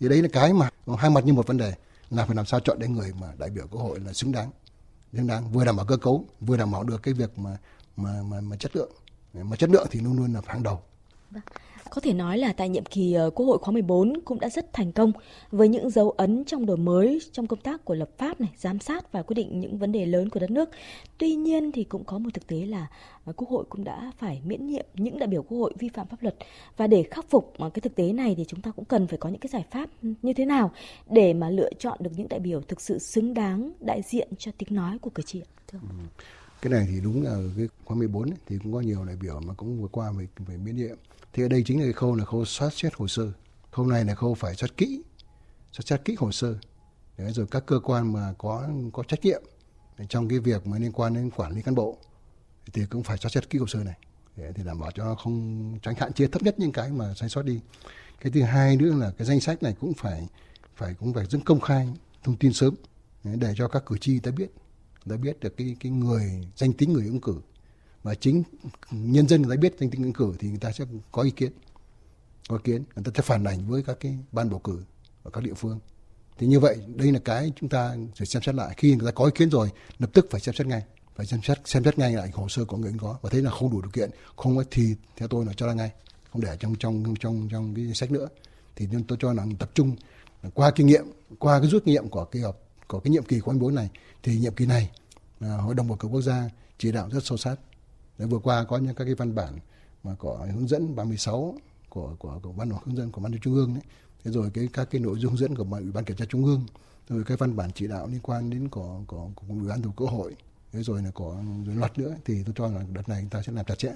Thì 0.00 0.08
đấy 0.08 0.22
là 0.22 0.28
cái 0.32 0.52
mà 0.52 0.68
hai 0.98 1.10
mặt 1.10 1.24
như 1.24 1.32
một 1.32 1.46
vấn 1.46 1.56
đề 1.56 1.74
là 2.10 2.26
phải 2.26 2.36
làm 2.36 2.46
sao 2.46 2.60
chọn 2.60 2.78
đến 2.78 2.92
người 2.92 3.12
mà 3.20 3.32
đại 3.38 3.50
biểu 3.50 3.66
quốc 3.70 3.82
hội 3.82 4.00
là 4.00 4.12
xứng 4.12 4.32
đáng 4.32 4.50
xứng 5.12 5.26
đáng 5.26 5.52
vừa 5.52 5.64
đảm 5.64 5.76
bảo 5.76 5.86
cơ 5.86 5.96
cấu 5.96 6.24
vừa 6.40 6.56
đảm 6.56 6.72
bảo 6.72 6.84
được 6.84 7.02
cái 7.02 7.14
việc 7.14 7.38
mà 7.38 7.56
mà 7.96 8.22
mà, 8.22 8.40
mà 8.40 8.56
chất 8.56 8.76
lượng. 8.76 8.90
Mà 9.42 9.56
chất 9.56 9.70
lượng 9.70 9.86
thì 9.90 10.00
luôn 10.00 10.16
luôn 10.16 10.34
là 10.34 10.40
hàng 10.46 10.62
đầu. 10.62 10.82
Vâng. 11.30 11.42
Có 11.90 12.00
thể 12.00 12.12
nói 12.12 12.38
là 12.38 12.52
tại 12.52 12.68
nhiệm 12.68 12.84
kỳ 12.84 13.12
ờ, 13.12 13.30
Quốc 13.30 13.46
hội 13.46 13.58
khóa 13.58 13.72
14 13.72 14.20
cũng 14.24 14.40
đã 14.40 14.48
rất 14.48 14.72
thành 14.72 14.92
công 14.92 15.12
với 15.50 15.68
những 15.68 15.90
dấu 15.90 16.10
ấn 16.10 16.44
trong 16.44 16.66
đổi 16.66 16.76
mới 16.76 17.20
trong 17.32 17.46
công 17.46 17.58
tác 17.58 17.84
của 17.84 17.94
lập 17.94 18.08
pháp 18.18 18.40
này, 18.40 18.50
giám 18.56 18.78
sát 18.78 19.12
và 19.12 19.22
quyết 19.22 19.34
định 19.34 19.60
những 19.60 19.78
vấn 19.78 19.92
đề 19.92 20.06
lớn 20.06 20.30
của 20.30 20.40
đất 20.40 20.50
nước. 20.50 20.70
Tuy 21.18 21.34
nhiên 21.34 21.72
thì 21.72 21.84
cũng 21.84 22.04
có 22.04 22.18
một 22.18 22.30
thực 22.34 22.46
tế 22.46 22.56
là 22.56 22.86
ờ, 23.24 23.32
Quốc 23.36 23.48
hội 23.48 23.64
cũng 23.68 23.84
đã 23.84 24.12
phải 24.18 24.42
miễn 24.44 24.66
nhiệm 24.66 24.86
những 24.94 25.18
đại 25.18 25.26
biểu 25.26 25.42
Quốc 25.42 25.58
hội 25.58 25.72
vi 25.78 25.88
phạm 25.88 26.06
pháp 26.06 26.22
luật 26.22 26.34
và 26.76 26.86
để 26.86 27.02
khắc 27.10 27.30
phục 27.30 27.54
ờ, 27.58 27.70
cái 27.70 27.80
thực 27.80 27.94
tế 27.94 28.12
này 28.12 28.34
thì 28.36 28.44
chúng 28.48 28.60
ta 28.60 28.70
cũng 28.70 28.84
cần 28.84 29.06
phải 29.06 29.18
có 29.18 29.28
những 29.28 29.40
cái 29.40 29.50
giải 29.52 29.64
pháp 29.70 29.90
như 30.22 30.32
thế 30.32 30.44
nào 30.44 30.70
để 31.10 31.34
mà 31.34 31.50
lựa 31.50 31.70
chọn 31.78 31.98
được 32.00 32.10
những 32.16 32.28
đại 32.28 32.40
biểu 32.40 32.60
thực 32.60 32.80
sự 32.80 32.98
xứng 32.98 33.34
đáng 33.34 33.72
đại 33.80 34.02
diện 34.02 34.28
cho 34.38 34.52
tiếng 34.58 34.74
nói 34.74 34.98
của 34.98 35.10
cử 35.10 35.22
tri. 35.22 35.42
Thưa. 35.68 35.78
Ừ 35.82 36.24
cái 36.64 36.70
này 36.70 36.86
thì 36.90 37.00
đúng 37.00 37.22
là 37.22 37.38
cái 37.56 37.68
khóa 37.84 37.96
14 37.96 38.30
ấy, 38.30 38.38
thì 38.46 38.58
cũng 38.62 38.72
có 38.72 38.80
nhiều 38.80 39.04
đại 39.04 39.16
biểu 39.16 39.40
mà 39.40 39.54
cũng 39.54 39.82
vừa 39.82 39.88
qua 39.88 40.10
về, 40.10 40.26
về 40.38 40.56
miễn 40.56 40.76
nhiệm 40.76 40.96
thì 41.32 41.42
ở 41.42 41.48
đây 41.48 41.62
chính 41.66 41.78
là 41.78 41.84
cái 41.84 41.92
khâu 41.92 42.14
là 42.14 42.24
khâu 42.24 42.44
soát 42.44 42.70
xét 42.74 42.94
hồ 42.94 43.08
sơ. 43.08 43.32
Khâu 43.70 43.86
này 43.86 44.04
là 44.04 44.14
khâu 44.14 44.34
phải 44.34 44.54
soát 44.54 44.76
kỹ 44.76 45.02
soát 45.72 45.82
xét 45.86 46.04
kỹ 46.04 46.16
hồ 46.18 46.32
sơ. 46.32 46.56
Đấy, 47.18 47.32
rồi 47.32 47.46
các 47.50 47.66
cơ 47.66 47.80
quan 47.84 48.12
mà 48.12 48.34
có 48.38 48.68
có 48.92 49.02
trách 49.02 49.24
nhiệm. 49.24 49.42
Trong 50.08 50.28
cái 50.28 50.38
việc 50.38 50.66
mà 50.66 50.78
liên 50.78 50.92
quan 50.92 51.14
đến 51.14 51.30
quản 51.30 51.52
lý 51.52 51.62
cán 51.62 51.74
bộ 51.74 51.98
thì 52.72 52.82
cũng 52.90 53.02
phải 53.02 53.18
soát 53.18 53.30
xét 53.30 53.50
kỹ 53.50 53.58
hồ 53.58 53.66
sơ 53.66 53.84
này. 53.84 53.98
Để 54.36 54.52
thì 54.54 54.62
đảm 54.64 54.80
bảo 54.80 54.90
cho 54.90 55.14
không 55.14 55.78
tránh 55.82 55.94
hạn 55.94 56.12
chế 56.12 56.26
thấp 56.26 56.42
nhất 56.42 56.58
những 56.58 56.72
cái 56.72 56.90
mà 56.90 57.14
sai 57.14 57.28
sót 57.28 57.42
đi. 57.42 57.60
Cái 58.20 58.32
thứ 58.32 58.42
hai 58.42 58.76
nữa 58.76 58.94
là 58.94 59.12
cái 59.18 59.26
danh 59.26 59.40
sách 59.40 59.62
này 59.62 59.74
cũng 59.80 59.92
phải 59.94 60.28
phải 60.76 60.94
cũng 60.94 61.14
phải 61.14 61.26
rất 61.26 61.38
công 61.44 61.60
khai 61.60 61.88
thông 62.22 62.36
tin 62.36 62.52
sớm. 62.52 62.74
Để 63.24 63.54
cho 63.56 63.68
các 63.68 63.82
cử 63.86 63.98
tri 63.98 64.18
ta 64.18 64.30
biết 64.30 64.50
ta 65.10 65.16
biết 65.16 65.40
được 65.40 65.56
cái 65.56 65.76
cái 65.80 65.92
người, 65.92 66.46
danh 66.56 66.72
tính 66.72 66.92
người 66.92 67.06
ứng 67.06 67.20
cử. 67.20 67.40
Và 68.02 68.14
chính 68.14 68.42
nhân 68.90 69.28
dân 69.28 69.42
người 69.42 69.56
ta 69.56 69.60
biết 69.60 69.76
danh 69.80 69.90
tính 69.90 70.02
ứng 70.02 70.12
cử 70.12 70.32
thì 70.38 70.48
người 70.48 70.58
ta 70.58 70.72
sẽ 70.72 70.84
có 71.12 71.22
ý 71.22 71.30
kiến. 71.30 71.52
Có 72.48 72.56
ý 72.56 72.60
kiến, 72.64 72.84
người 72.96 73.04
ta 73.04 73.12
sẽ 73.14 73.22
phản 73.22 73.44
ảnh 73.44 73.68
với 73.68 73.82
các 73.82 73.96
cái 74.00 74.18
ban 74.32 74.50
bầu 74.50 74.58
cử 74.58 74.82
ở 75.22 75.30
các 75.30 75.44
địa 75.44 75.54
phương. 75.54 75.78
Thì 76.38 76.46
như 76.46 76.60
vậy, 76.60 76.78
đây 76.94 77.12
là 77.12 77.18
cái 77.24 77.52
chúng 77.56 77.68
ta 77.68 77.96
phải 78.16 78.26
xem 78.26 78.42
xét 78.42 78.54
lại. 78.54 78.74
Khi 78.76 78.94
người 78.96 79.06
ta 79.06 79.12
có 79.12 79.24
ý 79.24 79.30
kiến 79.34 79.50
rồi, 79.50 79.70
lập 79.98 80.10
tức 80.12 80.26
phải 80.30 80.40
xem 80.40 80.54
xét 80.54 80.66
ngay. 80.66 80.82
Phải 81.16 81.26
xem 81.26 81.40
xét 81.42 81.58
xem 81.64 81.84
xét 81.84 81.98
ngay 81.98 82.12
lại 82.12 82.30
hồ 82.32 82.48
sơ 82.48 82.64
của 82.64 82.76
người 82.76 82.90
ứng 82.90 82.98
có 82.98 83.18
và 83.22 83.30
thấy 83.30 83.42
là 83.42 83.50
không 83.50 83.70
đủ 83.70 83.80
điều 83.80 83.90
kiện. 83.90 84.10
Không 84.36 84.56
có 84.56 84.64
thì 84.70 84.94
theo 85.16 85.28
tôi 85.28 85.44
là 85.44 85.52
cho 85.56 85.66
ra 85.66 85.72
ngay. 85.72 85.92
Không 86.30 86.42
để 86.42 86.56
trong 86.60 86.74
trong 86.74 87.14
trong 87.20 87.48
trong 87.50 87.74
cái 87.74 87.94
sách 87.94 88.10
nữa. 88.10 88.28
Thì 88.76 88.86
nên 88.86 89.04
tôi 89.04 89.18
cho 89.20 89.32
là 89.32 89.46
tập 89.58 89.70
trung 89.74 89.96
qua 90.54 90.70
kinh 90.70 90.86
nghiệm, 90.86 91.04
qua 91.38 91.60
cái 91.60 91.68
rút 91.68 91.84
kinh 91.84 91.94
nghiệm 91.94 92.08
của 92.08 92.24
kỳ 92.24 92.40
họp 92.40 92.60
của 92.88 93.00
cái 93.00 93.10
nhiệm 93.10 93.24
kỳ 93.24 93.40
của 93.40 93.50
anh 93.50 93.58
bốn 93.58 93.74
này 93.74 93.90
thì 94.22 94.38
nhiệm 94.38 94.54
kỳ 94.54 94.66
này 94.66 94.90
à, 95.40 95.56
hội 95.56 95.74
đồng 95.74 95.88
bầu 95.88 95.96
cử 95.96 96.08
quốc 96.08 96.22
gia 96.22 96.50
chỉ 96.78 96.92
đạo 96.92 97.08
rất 97.10 97.24
sâu 97.24 97.38
sát. 97.38 97.56
Để 98.18 98.26
vừa 98.26 98.38
qua 98.38 98.64
có 98.64 98.78
những 98.78 98.94
các 98.94 99.04
cái 99.04 99.14
văn 99.14 99.34
bản 99.34 99.58
mà 100.04 100.14
có 100.18 100.46
hướng 100.54 100.68
dẫn 100.68 100.96
36 100.96 101.54
của 101.88 102.16
của 102.18 102.40
của 102.42 102.52
ban 102.52 102.70
hướng 102.70 102.96
dẫn 102.96 103.10
của 103.10 103.20
ban 103.20 103.38
trung 103.40 103.54
ương 103.54 103.74
đấy. 103.74 103.82
Thế 104.24 104.30
rồi 104.30 104.50
cái 104.54 104.68
các 104.72 104.88
cái 104.90 105.00
nội 105.00 105.18
dung 105.18 105.32
hướng 105.32 105.40
dẫn 105.40 105.56
của 105.56 105.66
ủy 105.70 105.92
ban 105.92 106.04
kiểm 106.04 106.16
tra 106.16 106.24
trung 106.28 106.44
ương 106.44 106.66
rồi 107.08 107.24
cái 107.24 107.36
văn 107.36 107.56
bản 107.56 107.70
chỉ 107.74 107.86
đạo 107.86 108.06
liên 108.06 108.20
quan 108.22 108.50
đến 108.50 108.68
của 108.68 109.00
của, 109.06 109.30
của 109.34 109.44
ủy 109.48 109.68
ban 109.68 109.82
thường 109.82 109.92
quốc 109.96 110.10
hội. 110.10 110.36
Thế 110.72 110.82
rồi 110.82 111.02
là 111.02 111.10
có 111.10 111.42
luật 111.66 111.98
nữa 111.98 112.14
thì 112.24 112.42
tôi 112.44 112.54
cho 112.56 112.68
là 112.68 112.84
đợt 112.92 113.08
này 113.08 113.20
chúng 113.20 113.30
ta 113.30 113.42
sẽ 113.42 113.52
làm 113.52 113.64
chặt 113.64 113.78
chẽ 113.78 113.92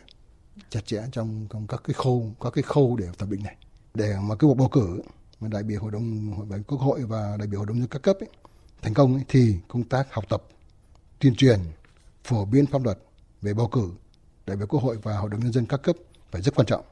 chặt 0.71 0.87
chẽ 0.87 1.02
trong, 1.12 1.47
trong 1.50 1.66
các 1.66 1.80
cái 1.85 1.95
khâu 1.95 2.35
các 2.40 2.52
cái 2.52 2.62
khâu 2.62 2.97
để 2.97 3.09
thẩm 3.18 3.30
định 3.30 3.42
này. 3.42 3.57
Để 3.95 4.16
mà 4.23 4.35
cái 4.35 4.49
cuộc 4.49 4.54
bầu 4.54 4.68
cử 4.68 5.02
mà 5.40 5.49
đại 5.49 5.62
biểu 5.62 5.80
hội 5.80 5.90
đồng 5.90 6.33
hội 6.33 6.47
đồng 6.50 6.62
quốc 6.62 6.78
hội 6.78 7.02
và 7.02 7.37
đại 7.38 7.47
biểu 7.47 7.61
hội 7.61 7.66
đồng 7.66 7.78
nhân 7.78 7.88
các 7.88 8.02
cấp 8.02 8.16
ấy, 8.21 8.28
thành 8.82 8.94
công 8.94 9.20
thì 9.28 9.56
công 9.68 9.85
tác 9.85 10.14
học 10.14 10.25
tập 10.28 10.42
tuyên 11.18 11.35
truyền 11.35 11.61
phổ 12.25 12.44
biến 12.44 12.66
pháp 12.66 12.85
luật 12.85 12.99
về 13.42 13.54
bầu 13.54 13.68
cử 13.68 13.90
đại 14.47 14.56
biểu 14.56 14.66
quốc 14.66 14.82
hội 14.82 14.99
và 15.02 15.18
hội 15.18 15.30
đồng 15.30 15.40
nhân 15.40 15.52
dân 15.52 15.66
các 15.66 15.82
cấp 15.82 15.97
phải 16.30 16.42
rất 16.42 16.54
quan 16.54 16.66
trọng 16.66 16.85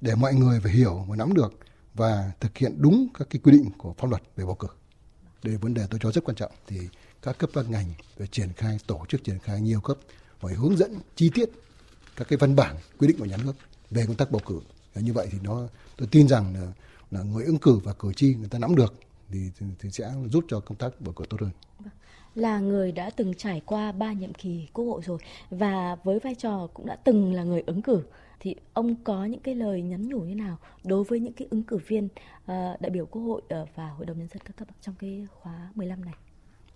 để 0.00 0.14
mọi 0.14 0.34
người 0.34 0.60
phải 0.60 0.72
hiểu 0.72 1.04
và 1.08 1.16
nắm 1.16 1.34
được 1.34 1.58
và 1.94 2.32
thực 2.40 2.58
hiện 2.58 2.74
đúng 2.78 3.06
các 3.18 3.26
cái 3.30 3.40
quy 3.44 3.52
định 3.52 3.70
của 3.78 3.94
pháp 3.98 4.10
luật 4.10 4.22
về 4.36 4.44
bầu 4.44 4.54
cử. 4.54 4.68
Đây 5.42 5.52
là 5.52 5.58
vấn 5.62 5.74
đề 5.74 5.86
tôi 5.90 6.00
cho 6.02 6.12
rất 6.12 6.24
quan 6.24 6.36
trọng 6.36 6.52
thì 6.66 6.80
các 7.22 7.38
cấp 7.38 7.50
các 7.54 7.70
ngành 7.70 7.86
phải 8.18 8.26
triển 8.26 8.52
khai 8.52 8.78
tổ 8.86 9.04
chức 9.08 9.24
triển 9.24 9.38
khai 9.38 9.60
nhiều 9.60 9.80
cấp 9.80 9.96
phải 10.40 10.54
hướng 10.54 10.76
dẫn 10.76 10.98
chi 11.16 11.30
tiết 11.34 11.50
các 12.16 12.28
cái 12.28 12.36
văn 12.36 12.56
bản 12.56 12.76
quy 12.98 13.08
định 13.08 13.18
của 13.18 13.24
nhà 13.24 13.36
nước 13.36 13.52
về 13.90 14.06
công 14.06 14.16
tác 14.16 14.30
bầu 14.30 14.42
cử. 14.46 14.60
Như 14.94 15.12
vậy 15.12 15.28
thì 15.30 15.38
nó 15.42 15.68
tôi 15.96 16.08
tin 16.10 16.28
rằng 16.28 16.54
là, 16.54 16.72
là 17.10 17.22
người 17.22 17.44
ứng 17.44 17.58
cử 17.58 17.78
và 17.84 17.92
cử 17.92 18.12
tri 18.12 18.34
người 18.34 18.48
ta 18.48 18.58
nắm 18.58 18.74
được 18.74 18.94
thì, 19.30 19.50
thì, 19.78 19.90
sẽ 19.90 20.12
giúp 20.30 20.44
cho 20.48 20.60
công 20.60 20.78
tác 20.78 21.00
bầu 21.00 21.14
cử 21.14 21.24
tốt 21.30 21.40
hơn 21.40 21.50
vâng. 21.78 21.92
là 22.34 22.60
người 22.60 22.92
đã 22.92 23.10
từng 23.10 23.34
trải 23.34 23.62
qua 23.66 23.92
ba 23.92 24.12
nhiệm 24.12 24.34
kỳ 24.34 24.68
quốc 24.72 24.84
hội 24.84 25.02
rồi 25.04 25.18
và 25.50 25.96
với 26.04 26.18
vai 26.18 26.34
trò 26.34 26.68
cũng 26.74 26.86
đã 26.86 26.96
từng 26.96 27.32
là 27.32 27.44
người 27.44 27.62
ứng 27.66 27.82
cử 27.82 28.02
thì 28.40 28.56
ông 28.72 28.94
có 29.04 29.24
những 29.24 29.40
cái 29.40 29.54
lời 29.54 29.82
nhắn 29.82 30.08
nhủ 30.08 30.20
như 30.20 30.34
nào 30.34 30.58
đối 30.84 31.04
với 31.04 31.20
những 31.20 31.32
cái 31.32 31.48
ứng 31.50 31.62
cử 31.62 31.78
viên 31.86 32.04
uh, 32.04 32.48
đại 32.80 32.90
biểu 32.92 33.06
quốc 33.06 33.22
hội 33.22 33.42
uh, 33.62 33.68
và 33.74 33.88
hội 33.88 34.06
đồng 34.06 34.18
nhân 34.18 34.28
dân 34.28 34.42
các 34.44 34.56
cấp 34.56 34.68
trong 34.80 34.94
cái 34.98 35.26
khóa 35.40 35.70
15 35.74 36.04
này 36.04 36.14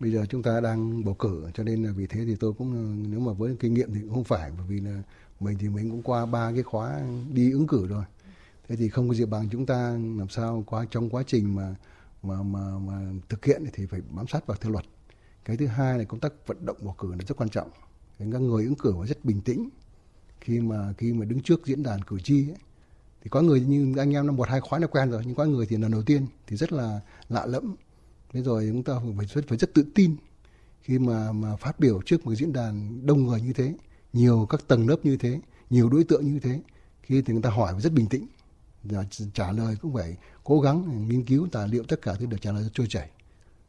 bây 0.00 0.10
giờ 0.10 0.24
chúng 0.28 0.42
ta 0.42 0.60
đang 0.60 1.04
bầu 1.04 1.14
cử 1.14 1.50
cho 1.54 1.62
nên 1.62 1.84
là 1.84 1.92
vì 1.92 2.06
thế 2.06 2.20
thì 2.26 2.36
tôi 2.40 2.52
cũng 2.52 3.02
nếu 3.10 3.20
mà 3.20 3.32
với 3.32 3.56
kinh 3.60 3.74
nghiệm 3.74 3.94
thì 3.94 4.00
cũng 4.00 4.14
không 4.14 4.24
phải 4.24 4.50
bởi 4.58 4.66
vì 4.68 4.80
là 4.80 5.02
mình 5.40 5.58
thì 5.58 5.68
mình 5.68 5.90
cũng 5.90 6.02
qua 6.02 6.26
ba 6.26 6.52
cái 6.52 6.62
khóa 6.62 7.00
đi 7.32 7.52
ứng 7.52 7.66
cử 7.66 7.86
rồi 7.86 8.04
thế 8.68 8.76
thì 8.76 8.88
không 8.88 9.08
có 9.08 9.14
gì 9.14 9.24
bằng 9.24 9.48
chúng 9.52 9.66
ta 9.66 9.90
làm 10.18 10.28
sao 10.28 10.64
qua 10.66 10.86
trong 10.90 11.10
quá 11.10 11.22
trình 11.26 11.54
mà 11.54 11.74
mà 12.22 12.42
mà 12.42 12.78
mà 12.78 13.12
thực 13.28 13.44
hiện 13.44 13.64
thì 13.72 13.86
phải 13.86 14.00
bám 14.10 14.26
sát 14.26 14.46
vào 14.46 14.56
theo 14.60 14.72
luật. 14.72 14.84
Cái 15.44 15.56
thứ 15.56 15.66
hai 15.66 15.98
là 15.98 16.04
công 16.04 16.20
tác 16.20 16.32
vận 16.46 16.66
động 16.66 16.76
bầu 16.80 16.94
cử 16.98 17.10
là 17.10 17.18
rất 17.28 17.36
quan 17.36 17.50
trọng. 17.50 17.70
Các 18.18 18.40
người 18.40 18.64
ứng 18.64 18.74
cử 18.74 18.94
phải 18.98 19.08
rất 19.08 19.24
bình 19.24 19.40
tĩnh. 19.40 19.68
Khi 20.40 20.60
mà 20.60 20.94
khi 20.98 21.12
mà 21.12 21.24
đứng 21.24 21.40
trước 21.40 21.66
diễn 21.66 21.82
đàn 21.82 22.02
cử 22.02 22.20
tri 22.20 22.48
ấy, 22.48 22.56
thì 23.22 23.30
có 23.30 23.40
người 23.40 23.60
như 23.60 23.94
anh 23.96 24.14
em 24.14 24.26
năm 24.26 24.36
một 24.36 24.48
hai 24.48 24.60
khóa 24.60 24.78
đã 24.78 24.86
quen 24.86 25.10
rồi 25.10 25.22
nhưng 25.26 25.34
có 25.34 25.44
người 25.44 25.66
thì 25.66 25.76
lần 25.76 25.90
đầu 25.90 26.02
tiên 26.02 26.26
thì 26.46 26.56
rất 26.56 26.72
là 26.72 27.00
lạ 27.28 27.46
lẫm. 27.46 27.74
Thế 28.32 28.42
rồi 28.42 28.68
chúng 28.72 28.82
ta 28.82 28.94
phải 29.16 29.26
rất 29.26 29.44
phải 29.48 29.58
rất 29.58 29.74
tự 29.74 29.86
tin 29.94 30.16
khi 30.82 30.98
mà 30.98 31.32
mà 31.32 31.56
phát 31.56 31.80
biểu 31.80 32.00
trước 32.06 32.26
một 32.26 32.34
diễn 32.34 32.52
đàn 32.52 33.06
đông 33.06 33.26
người 33.26 33.40
như 33.40 33.52
thế 33.52 33.74
nhiều 34.12 34.46
các 34.50 34.68
tầng 34.68 34.88
lớp 34.88 34.96
như 35.02 35.16
thế 35.16 35.40
nhiều 35.70 35.88
đối 35.88 36.04
tượng 36.04 36.32
như 36.32 36.40
thế 36.40 36.60
khi 37.02 37.22
thì 37.22 37.32
người 37.32 37.42
ta 37.42 37.50
hỏi 37.50 37.72
phải 37.72 37.80
rất 37.80 37.92
bình 37.92 38.06
tĩnh 38.06 38.26
và 38.82 39.04
trả 39.34 39.52
lời 39.52 39.76
cũng 39.80 39.94
phải 39.94 40.16
cố 40.44 40.60
gắng 40.60 41.08
nghiên 41.08 41.24
cứu 41.24 41.48
tài 41.52 41.68
liệu 41.68 41.84
tất 41.88 42.02
cả 42.02 42.14
thì 42.18 42.26
được 42.26 42.36
trả 42.40 42.52
lời 42.52 42.64
trôi 42.74 42.86
chảy. 42.90 43.10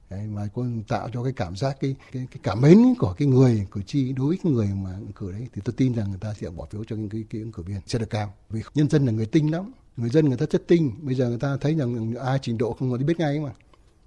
Đấy, 0.10 0.28
mà 0.28 0.48
cô 0.54 0.66
tạo 0.88 1.10
cho 1.14 1.24
cái 1.24 1.34
cảm 1.34 1.56
giác 1.56 1.78
cái, 1.80 1.96
cái 2.12 2.28
cái 2.32 2.40
cảm 2.44 2.62
mến 2.62 2.78
của 3.00 3.14
cái 3.18 3.28
người 3.28 3.68
cử 3.72 3.82
tri 3.82 4.14
đối 4.14 4.28
với 4.28 4.38
cái 4.44 4.54
người 4.54 4.68
mà 4.68 4.94
ứng 4.94 5.12
cử 5.12 5.32
đấy 5.32 5.48
thì 5.54 5.62
tôi 5.66 5.74
tin 5.78 5.94
rằng 5.94 6.10
người 6.10 6.20
ta 6.20 6.34
sẽ 6.34 6.50
bỏ 6.50 6.68
phiếu 6.72 6.84
cho 6.84 6.96
cái, 6.96 7.08
cái, 7.12 7.24
cái 7.30 7.42
ứng 7.42 7.52
cử 7.52 7.64
viên 7.64 7.80
sẽ 7.88 8.00
được 8.00 8.10
cao. 8.10 8.34
Vì 8.50 8.62
nhân 8.76 8.90
dân 8.90 9.06
là 9.06 9.12
người 9.12 9.26
tinh 9.26 9.52
lắm. 9.52 9.72
Người 9.98 10.10
dân 10.10 10.26
người 10.26 10.38
ta 10.38 10.46
rất 10.52 10.68
tinh. 10.68 10.92
Bây 11.02 11.16
giờ 11.16 11.30
người 11.30 11.40
ta 11.40 11.58
thấy 11.62 11.76
rằng 11.76 12.16
ai 12.16 12.40
trình 12.42 12.58
độ 12.58 12.74
không 12.74 12.92
có 12.92 12.98
biết 12.98 13.20
ngay 13.20 13.40
mà. 13.40 13.52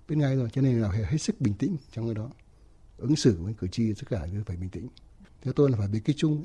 Biết 0.08 0.16
ngay 0.16 0.36
rồi 0.36 0.48
cho 0.52 0.62
nên 0.62 0.82
là 0.82 0.88
hết 0.88 1.18
sức 1.18 1.40
bình 1.40 1.54
tĩnh 1.54 1.76
trong 1.92 2.06
cái 2.06 2.14
đó. 2.14 2.30
Ứng 2.98 3.16
xử 3.16 3.38
với 3.42 3.54
cử 3.54 3.68
tri 3.68 3.94
tất 3.94 4.08
cả 4.10 4.26
phải 4.46 4.56
bình 4.56 4.70
tĩnh. 4.70 4.88
Theo 5.42 5.52
tôi 5.52 5.70
là 5.70 5.78
phải 5.78 5.88
biết 5.88 6.00
cái 6.04 6.14
chung. 6.18 6.44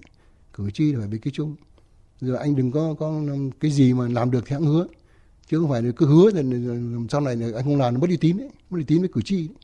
Cử 0.54 0.72
tri 0.72 0.92
là 0.92 1.00
phải 1.00 1.08
biết 1.08 1.20
cái 1.22 1.32
chung 1.36 1.56
rồi 2.22 2.38
anh 2.38 2.56
đừng 2.56 2.72
có 2.72 2.96
có 3.00 3.22
cái 3.60 3.72
gì 3.72 3.94
mà 3.94 4.08
làm 4.08 4.32
được 4.32 4.44
thì 4.46 4.54
hãng 4.54 4.66
hứa. 4.66 4.88
Chứ 5.48 5.60
không 5.60 5.70
phải 5.70 5.82
là 5.82 5.92
cứ 5.96 6.06
hứa 6.06 6.32
thì 6.32 6.42
sau 7.10 7.22
này 7.22 7.38
anh 7.56 7.64
không 7.64 7.78
làm 7.78 7.94
nó 7.94 8.00
mất 8.00 8.08
uy 8.10 8.18
tín 8.18 8.38
đấy 8.38 8.50
mất 8.70 8.78
uy 8.78 8.84
tín 8.84 9.00
với 9.00 9.10
cử 9.14 9.22
tri 9.22 9.48
đấy. 9.48 9.56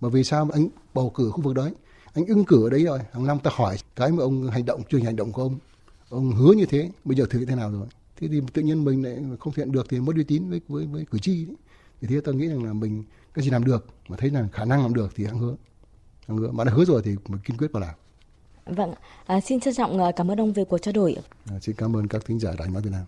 mà 0.00 0.08
vì 0.08 0.24
sao 0.24 0.48
anh 0.52 0.68
bầu 0.94 1.10
cử 1.10 1.30
khu 1.30 1.42
vực 1.42 1.54
đấy? 1.54 1.70
Anh 2.14 2.26
ứng 2.26 2.44
cử 2.44 2.66
ở 2.66 2.70
đấy 2.70 2.84
rồi 2.84 2.98
hàng 3.12 3.26
năm 3.26 3.38
ta 3.38 3.50
hỏi 3.54 3.76
cái 3.96 4.12
mà 4.12 4.22
ông 4.22 4.50
hành 4.50 4.64
động 4.64 4.82
chưa 4.90 4.98
hành 4.98 5.16
động 5.16 5.32
của 5.32 5.42
ông. 5.42 5.58
Ông 6.08 6.32
hứa 6.32 6.52
như 6.52 6.66
thế 6.66 6.90
bây 7.04 7.16
giờ 7.16 7.26
thử 7.30 7.44
thế 7.44 7.54
nào 7.54 7.70
rồi? 7.72 7.86
Thế 8.16 8.28
thì 8.28 8.40
tự 8.52 8.62
nhiên 8.62 8.84
mình 8.84 9.02
lại 9.02 9.16
không 9.40 9.52
thực 9.52 9.64
hiện 9.64 9.72
được 9.72 9.86
thì 9.88 10.00
mất 10.00 10.16
uy 10.16 10.24
tín 10.24 10.50
với 10.50 10.60
với, 10.68 10.86
với 10.86 11.04
cử 11.10 11.18
tri 11.18 11.44
đấy. 11.44 11.56
Thì 12.00 12.08
thế 12.08 12.20
tôi 12.20 12.34
nghĩ 12.34 12.48
rằng 12.48 12.64
là 12.64 12.72
mình 12.72 13.04
cái 13.34 13.44
gì 13.44 13.50
làm 13.50 13.64
được 13.64 13.86
mà 14.08 14.16
thấy 14.16 14.30
là 14.30 14.48
khả 14.52 14.64
năng 14.64 14.82
làm 14.82 14.94
được 14.94 15.12
thì 15.16 15.24
hãng 15.24 15.38
hứa. 15.38 15.56
Hãng 16.28 16.36
hứa 16.36 16.50
mà 16.50 16.64
đã 16.64 16.72
hứa 16.72 16.84
rồi 16.84 17.02
thì 17.04 17.16
mình 17.28 17.40
kiên 17.44 17.56
quyết 17.56 17.72
vào 17.72 17.80
làm. 17.80 17.94
Vâng, 18.66 18.94
à, 19.26 19.40
xin 19.40 19.60
trân 19.60 19.74
trọng 19.74 20.04
à, 20.04 20.12
cảm 20.16 20.30
ơn 20.30 20.40
ông 20.40 20.52
về 20.52 20.64
cuộc 20.64 20.78
trao 20.78 20.92
đổi. 20.92 21.16
À, 21.50 21.58
xin 21.60 21.74
cảm 21.78 21.96
ơn 21.96 22.08
các 22.08 22.24
thính 22.24 22.38
giả 22.38 22.50
Đài 22.58 22.68
Nói 22.68 22.82
Việt 22.82 22.90
Nam. 22.92 23.04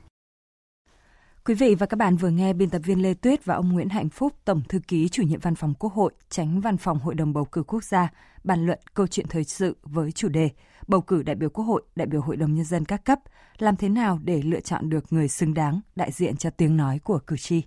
Quý 1.44 1.54
vị 1.54 1.74
và 1.74 1.86
các 1.86 1.96
bạn 1.96 2.16
vừa 2.16 2.28
nghe 2.28 2.52
biên 2.52 2.70
tập 2.70 2.78
viên 2.84 3.02
Lê 3.02 3.14
Tuyết 3.14 3.44
và 3.44 3.54
ông 3.54 3.72
Nguyễn 3.72 3.88
Hạnh 3.88 4.08
Phúc, 4.08 4.32
Tổng 4.44 4.62
thư 4.68 4.78
ký 4.88 5.08
chủ 5.08 5.22
nhiệm 5.22 5.40
Văn 5.40 5.54
phòng 5.54 5.74
Quốc 5.78 5.92
hội, 5.92 6.12
tránh 6.30 6.60
Văn 6.60 6.76
phòng 6.76 6.98
Hội 6.98 7.14
đồng 7.14 7.32
bầu 7.32 7.44
cử 7.44 7.62
quốc 7.62 7.84
gia, 7.84 8.12
bàn 8.44 8.66
luận 8.66 8.78
câu 8.94 9.06
chuyện 9.06 9.26
thời 9.28 9.44
sự 9.44 9.76
với 9.82 10.12
chủ 10.12 10.28
đề 10.28 10.50
bầu 10.88 11.00
cử 11.00 11.22
đại 11.22 11.36
biểu 11.36 11.50
Quốc 11.50 11.64
hội, 11.64 11.82
đại 11.96 12.06
biểu 12.06 12.20
Hội 12.20 12.36
đồng 12.36 12.54
nhân 12.54 12.64
dân 12.64 12.84
các 12.84 13.04
cấp, 13.04 13.18
làm 13.58 13.76
thế 13.76 13.88
nào 13.88 14.18
để 14.24 14.42
lựa 14.42 14.60
chọn 14.60 14.90
được 14.90 15.12
người 15.12 15.28
xứng 15.28 15.54
đáng 15.54 15.80
đại 15.96 16.12
diện 16.12 16.36
cho 16.36 16.50
tiếng 16.50 16.76
nói 16.76 16.98
của 16.98 17.18
cử 17.26 17.36
tri. 17.36 17.62